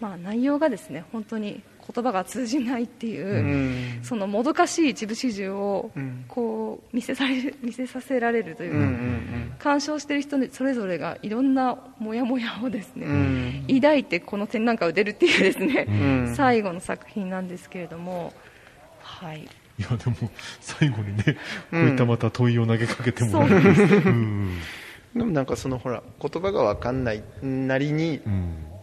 [0.01, 1.63] まあ、内容がですね本当に
[1.93, 5.89] 言葉が通じないっていう、そのもどかしい一部始終を
[6.27, 8.73] こう見せされ見せさせられるという
[9.57, 18.33] か、鑑賞している人それぞれがいろんなモヤモヤをですね、抱いてこの展覧会を出るっていうですね、最後の作品なんですけれども。
[18.99, 19.47] はい
[19.79, 20.15] いやでも
[20.59, 21.33] 最後にね、こ
[21.73, 24.59] ういったまた問いを投げかけてもらって、うん、
[25.15, 28.21] でもなんかそのほら言葉が分かんないなりに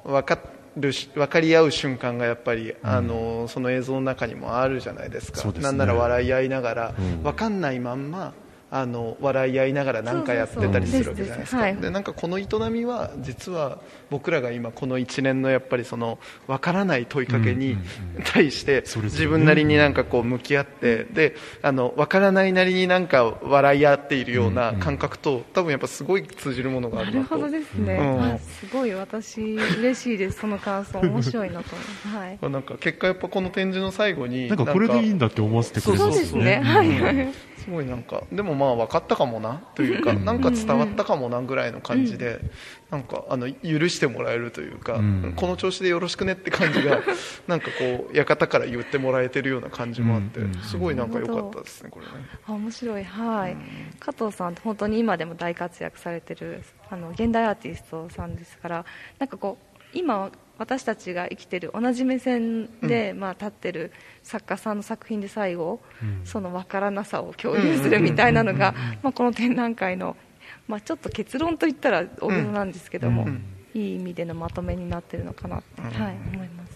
[0.05, 0.37] 分か
[0.77, 8.35] る分かり合う瞬間がやっぱり、あのその映像の中にもあるじゃないですか、ね、なんなら笑い合いながら、分かんないまんま
[8.77, 11.73] あの笑い合いながら何かやってたりするわけじゃないですか。
[11.75, 13.79] でなんかこの営みは実は
[14.11, 16.19] 僕らが今この一年のやっぱりその
[16.49, 17.77] 分からない問いかけに
[18.25, 27.37] 対して自分なりになんかこう向き合ってであの分からないなりになんか笑い合っているような感覚と多分やっぱすごい通じるものがあるなと。
[27.39, 30.41] なるほどですね、うん、すごい私嬉しいです。
[30.41, 31.77] その感想面白いなと。
[32.09, 36.13] はい、なんか結果やっぱこの展示の最後になんかこれでいいんだって思わせてくれますね。
[36.13, 36.61] そうですね。
[36.61, 42.41] はいすごいなんかでもまあ分かったかもなというかなんか伝わったかもなぐらいの感じで
[42.91, 45.01] なんかあの許してもらえるというか
[45.37, 47.01] この調子でよろしくねって感じが
[47.49, 52.13] なんかこう館から言ってもらえてるような感じもあってすごいなんか良かったですねこれね。
[52.47, 53.05] 面白い。
[53.05, 53.57] はい。
[53.99, 58.85] 加藤さん本当に今でも大活躍されてるあの現代アーティストさんですから
[59.19, 63.93] なんかこう今私たちが生きてる同じ目線で、うん、まあ、立ってる
[64.23, 70.17] 作家さんの作品で最後、うん、その分からなさを共有するみたいなのが、まあ、この展覧会の、
[70.69, 73.45] まあ、ちょっと結論といったら大げさなんですけども、うん、
[73.75, 76.75] いい意味でのまとめになってるのかなって、はい、思います。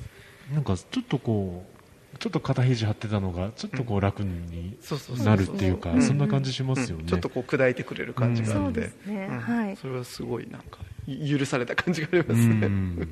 [0.52, 1.78] なんかちょっとこう
[2.18, 4.76] ちょっと肩肘張ってたのがちょっとこう楽に
[5.24, 9.28] なるっていうかそんな感じしますよね、ちょっとこう砕いてくれる感じがあって、そね。
[9.28, 13.06] はい、それはすごいなんか許された感じがありますね、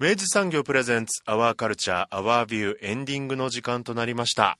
[0.00, 4.56] 明治産業プレゼンツアワーカルチャーアワービューエンディングの時間となりました。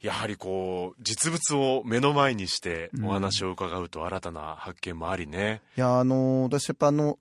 [0.00, 5.60] やはりこう、実物を目の前にしてお話を伺うと新たな発見もありね。
[5.76, 7.18] いや、あの、私やっぱあの、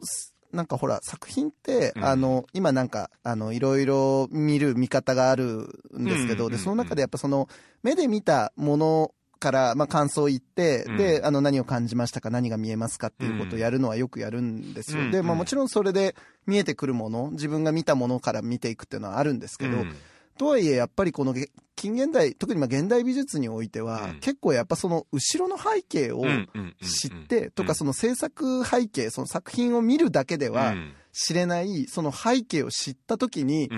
[0.53, 5.67] なんかほら、作品って、うん、あの、今なんか、あの、いろいろ見る見方がある
[5.97, 7.49] んですけど、で、その中でやっぱその、
[7.81, 9.11] 目で見たもの
[9.43, 15.01] から、まあ、感想を言って、うん、で、あの、何を感じましたか、何が見えますかっていうことをやるのはよくやるんですよ。
[15.01, 16.15] うん、で、まあ、もちろんそれで
[16.47, 19.95] 見えてくるもの、自分が見たものから見ていくっていうのはあるんですけど、うん。
[20.37, 21.35] とはいえ、やっぱりこの
[21.75, 26.23] 近現代、特にまあ現代美術においては、うん、結構やっぱその後ろの背景を
[26.81, 30.73] 知って、とかその制作背景、その作品を見るだけでは
[31.11, 33.69] 知れない、その背景を知った時に、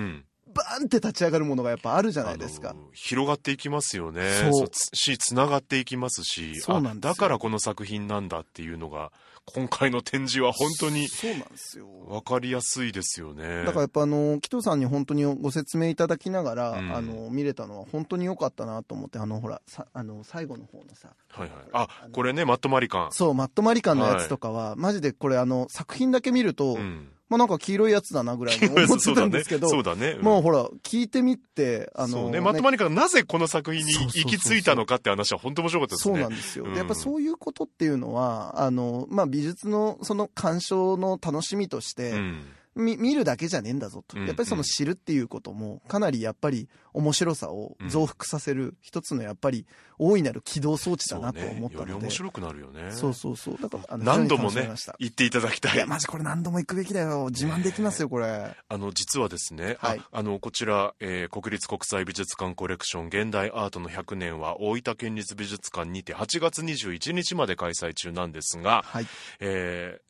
[0.55, 2.75] バーンって立ち上がるものがやっぱあるじゃないですか。
[2.93, 4.49] 広がっていきますよね。
[4.51, 4.67] そう。
[4.93, 9.11] し、つながっていきますし、そうなんだからこの作品なんだっていうのが、
[9.45, 11.87] 今回の展示は本当にそうなんですよ。
[12.07, 13.63] 分かりやすいですよね。
[13.63, 21.65] だからやっぱあの紀藤さんに本当にご説明いただきながら、うん、あの見れたのは本当に良かったなと思ってあのほらさあの最後の方のさはいはい。
[21.73, 27.09] あこれねマットマリカンそうマットマリカンのやつとかは、はい、マジでこれあの作品だけ見ると、うん。
[27.27, 30.11] まあなんか黄色いやつだなぐらいに思ってたんですけど、 そうだね。
[30.11, 36.15] うん、もうほら、聞いてみて、あの、ね、マットマニカがなぜこの作品に行き着いたのかって話は本当面白かったですね。
[36.15, 36.65] そうなんですよ。
[36.65, 42.45] うん、やっぱそういうことっていうのは、あの、まあ美術のその鑑賞の楽しみとして、うん
[42.75, 49.65] 見見るだけじゃねえんだぞと、やっぱりその知るっていうこともかなりやっぱり面白さを増幅させる一つのやっぱり
[49.97, 52.91] 大いなる起動装置だなと思ったので、ね、より面白くなるよね。
[52.91, 53.57] そうそうそう。
[53.61, 54.69] だから何度もね
[54.99, 55.75] 言っていただきたい。
[55.75, 57.27] いやマジこれ何度も行くべきだよ。
[57.29, 58.55] 自慢できますよこれ。
[58.67, 69.07] あの実はですね、はい、あのこちら、えー、国立国際美術館コレクション現代アートの100年は大分県立美術館にて8月21日まで開催中なんですが、はい。
[69.39, 70.04] えー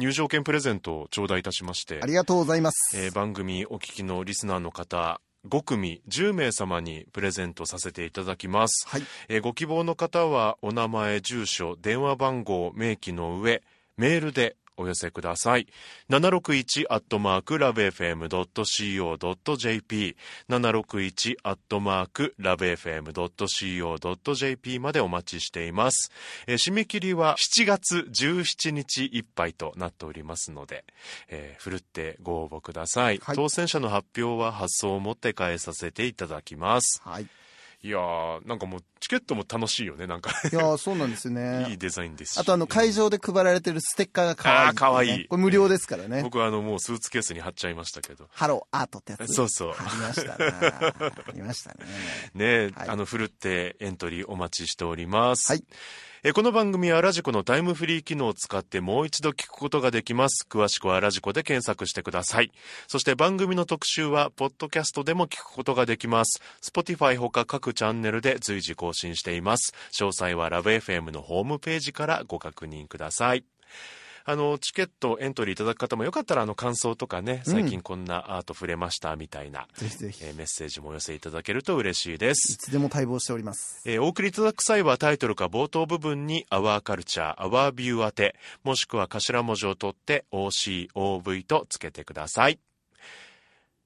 [0.00, 9.02] 入場券プレゼントを頂戴いたしましてありがとうございます、えー、番組お聞きのリスナーの方5組10名様にプレゼントさせていただきます、はい。
[9.28, 13.62] えー、ご希望の方はお名前住所電話番号明記の上
[13.96, 15.66] メールでお寄せください。
[16.08, 20.16] 761アットマークラブ FM.co.jp
[20.48, 26.10] 761アットマークラブ FM.co.jp までお待ちしています。
[26.46, 30.84] えー、締め切りは7月17日いっぱいとなっておりますので、
[31.28, 37.00] えー、ふるってご応募くださいはい、当選者の発表は発送をもって返させていただきます。
[37.04, 37.26] はい
[37.82, 41.66] いやー、なんかもう、チケットも楽しいよね、なんかいやそうなんですよね。
[41.70, 44.68] いいデザインですあと、あの、会場で配られてるステッカーが可愛い、ね。
[44.68, 45.28] あ可愛い。
[45.28, 46.22] これ無料ですからね。
[46.22, 48.28] 僕は、あの、もうスーツケースに貼っちゃいましたけど。
[48.32, 49.32] ハローアートってやつ。
[49.32, 49.72] そうそう。
[49.72, 50.50] 貼りましたね。
[50.50, 51.76] 貼りましたね。
[52.34, 55.50] ね、はい、あの、ふるってエントリーお待ちしております。
[55.50, 55.64] はい。
[56.22, 60.46] えこの番組はラジコのタイムフリー機能を使ってもう一度聞くことができます。
[60.46, 62.52] 詳しくはラジコで検索してください。
[62.88, 66.42] そして番組の特集は、ポッドキャストでも聞くことができます。
[66.60, 69.72] Spotify ほか各チャンネルで随時更新しています。
[69.92, 73.46] 詳細はラブ f m のホームページからご確認ください。
[74.24, 82.54] あの、チケットエントリーいただく方もよかったら、あの、感想とかね、最近こんなアート触れましたみたいな、ぜひぜひ、えー、メッセージもお寄せいただけると嬉しいです。
[82.54, 83.82] いつでも待望しております。
[83.86, 92.58] えー、お送りいただく際はタイトルか冒頭部分に、アワーカルチャー、アワービュー宛て、もしくは頭文字を取って、OCOV とつけてください。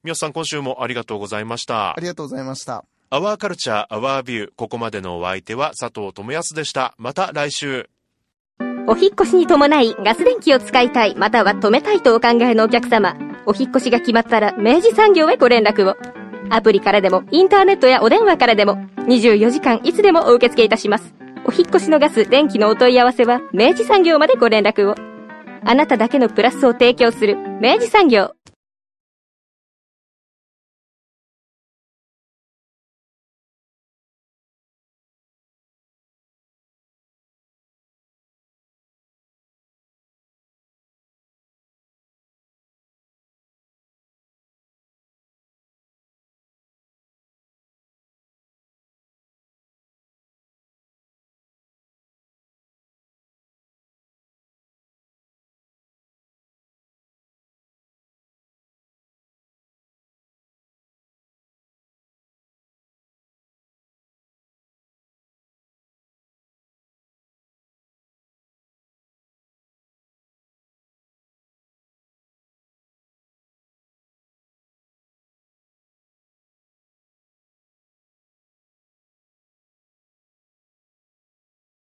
[0.03, 1.91] みよさん、今週もありがとうございました。
[1.91, 2.85] ありがとうございました。
[3.09, 6.93] アワーカルチャー、アワービュー、ここまでのお相手は佐藤智康でした。
[6.97, 7.89] また来週。
[8.87, 13.15] お引越しに伴いガス電気を使いたい、または止めたいとお考えのお客様、
[13.47, 15.95] お引越しが決まったら明治産業へご連絡を。
[16.51, 18.77] アプリからでも、インターネットやお電話からでも、
[19.07, 21.15] 24時間いつでもお受け付けいたします。
[21.47, 24.95] お引越しのガス、電気のお問い合わせは、明治産業までご連絡を。
[25.63, 28.35] あなただけのプラスを提供する、明治産業。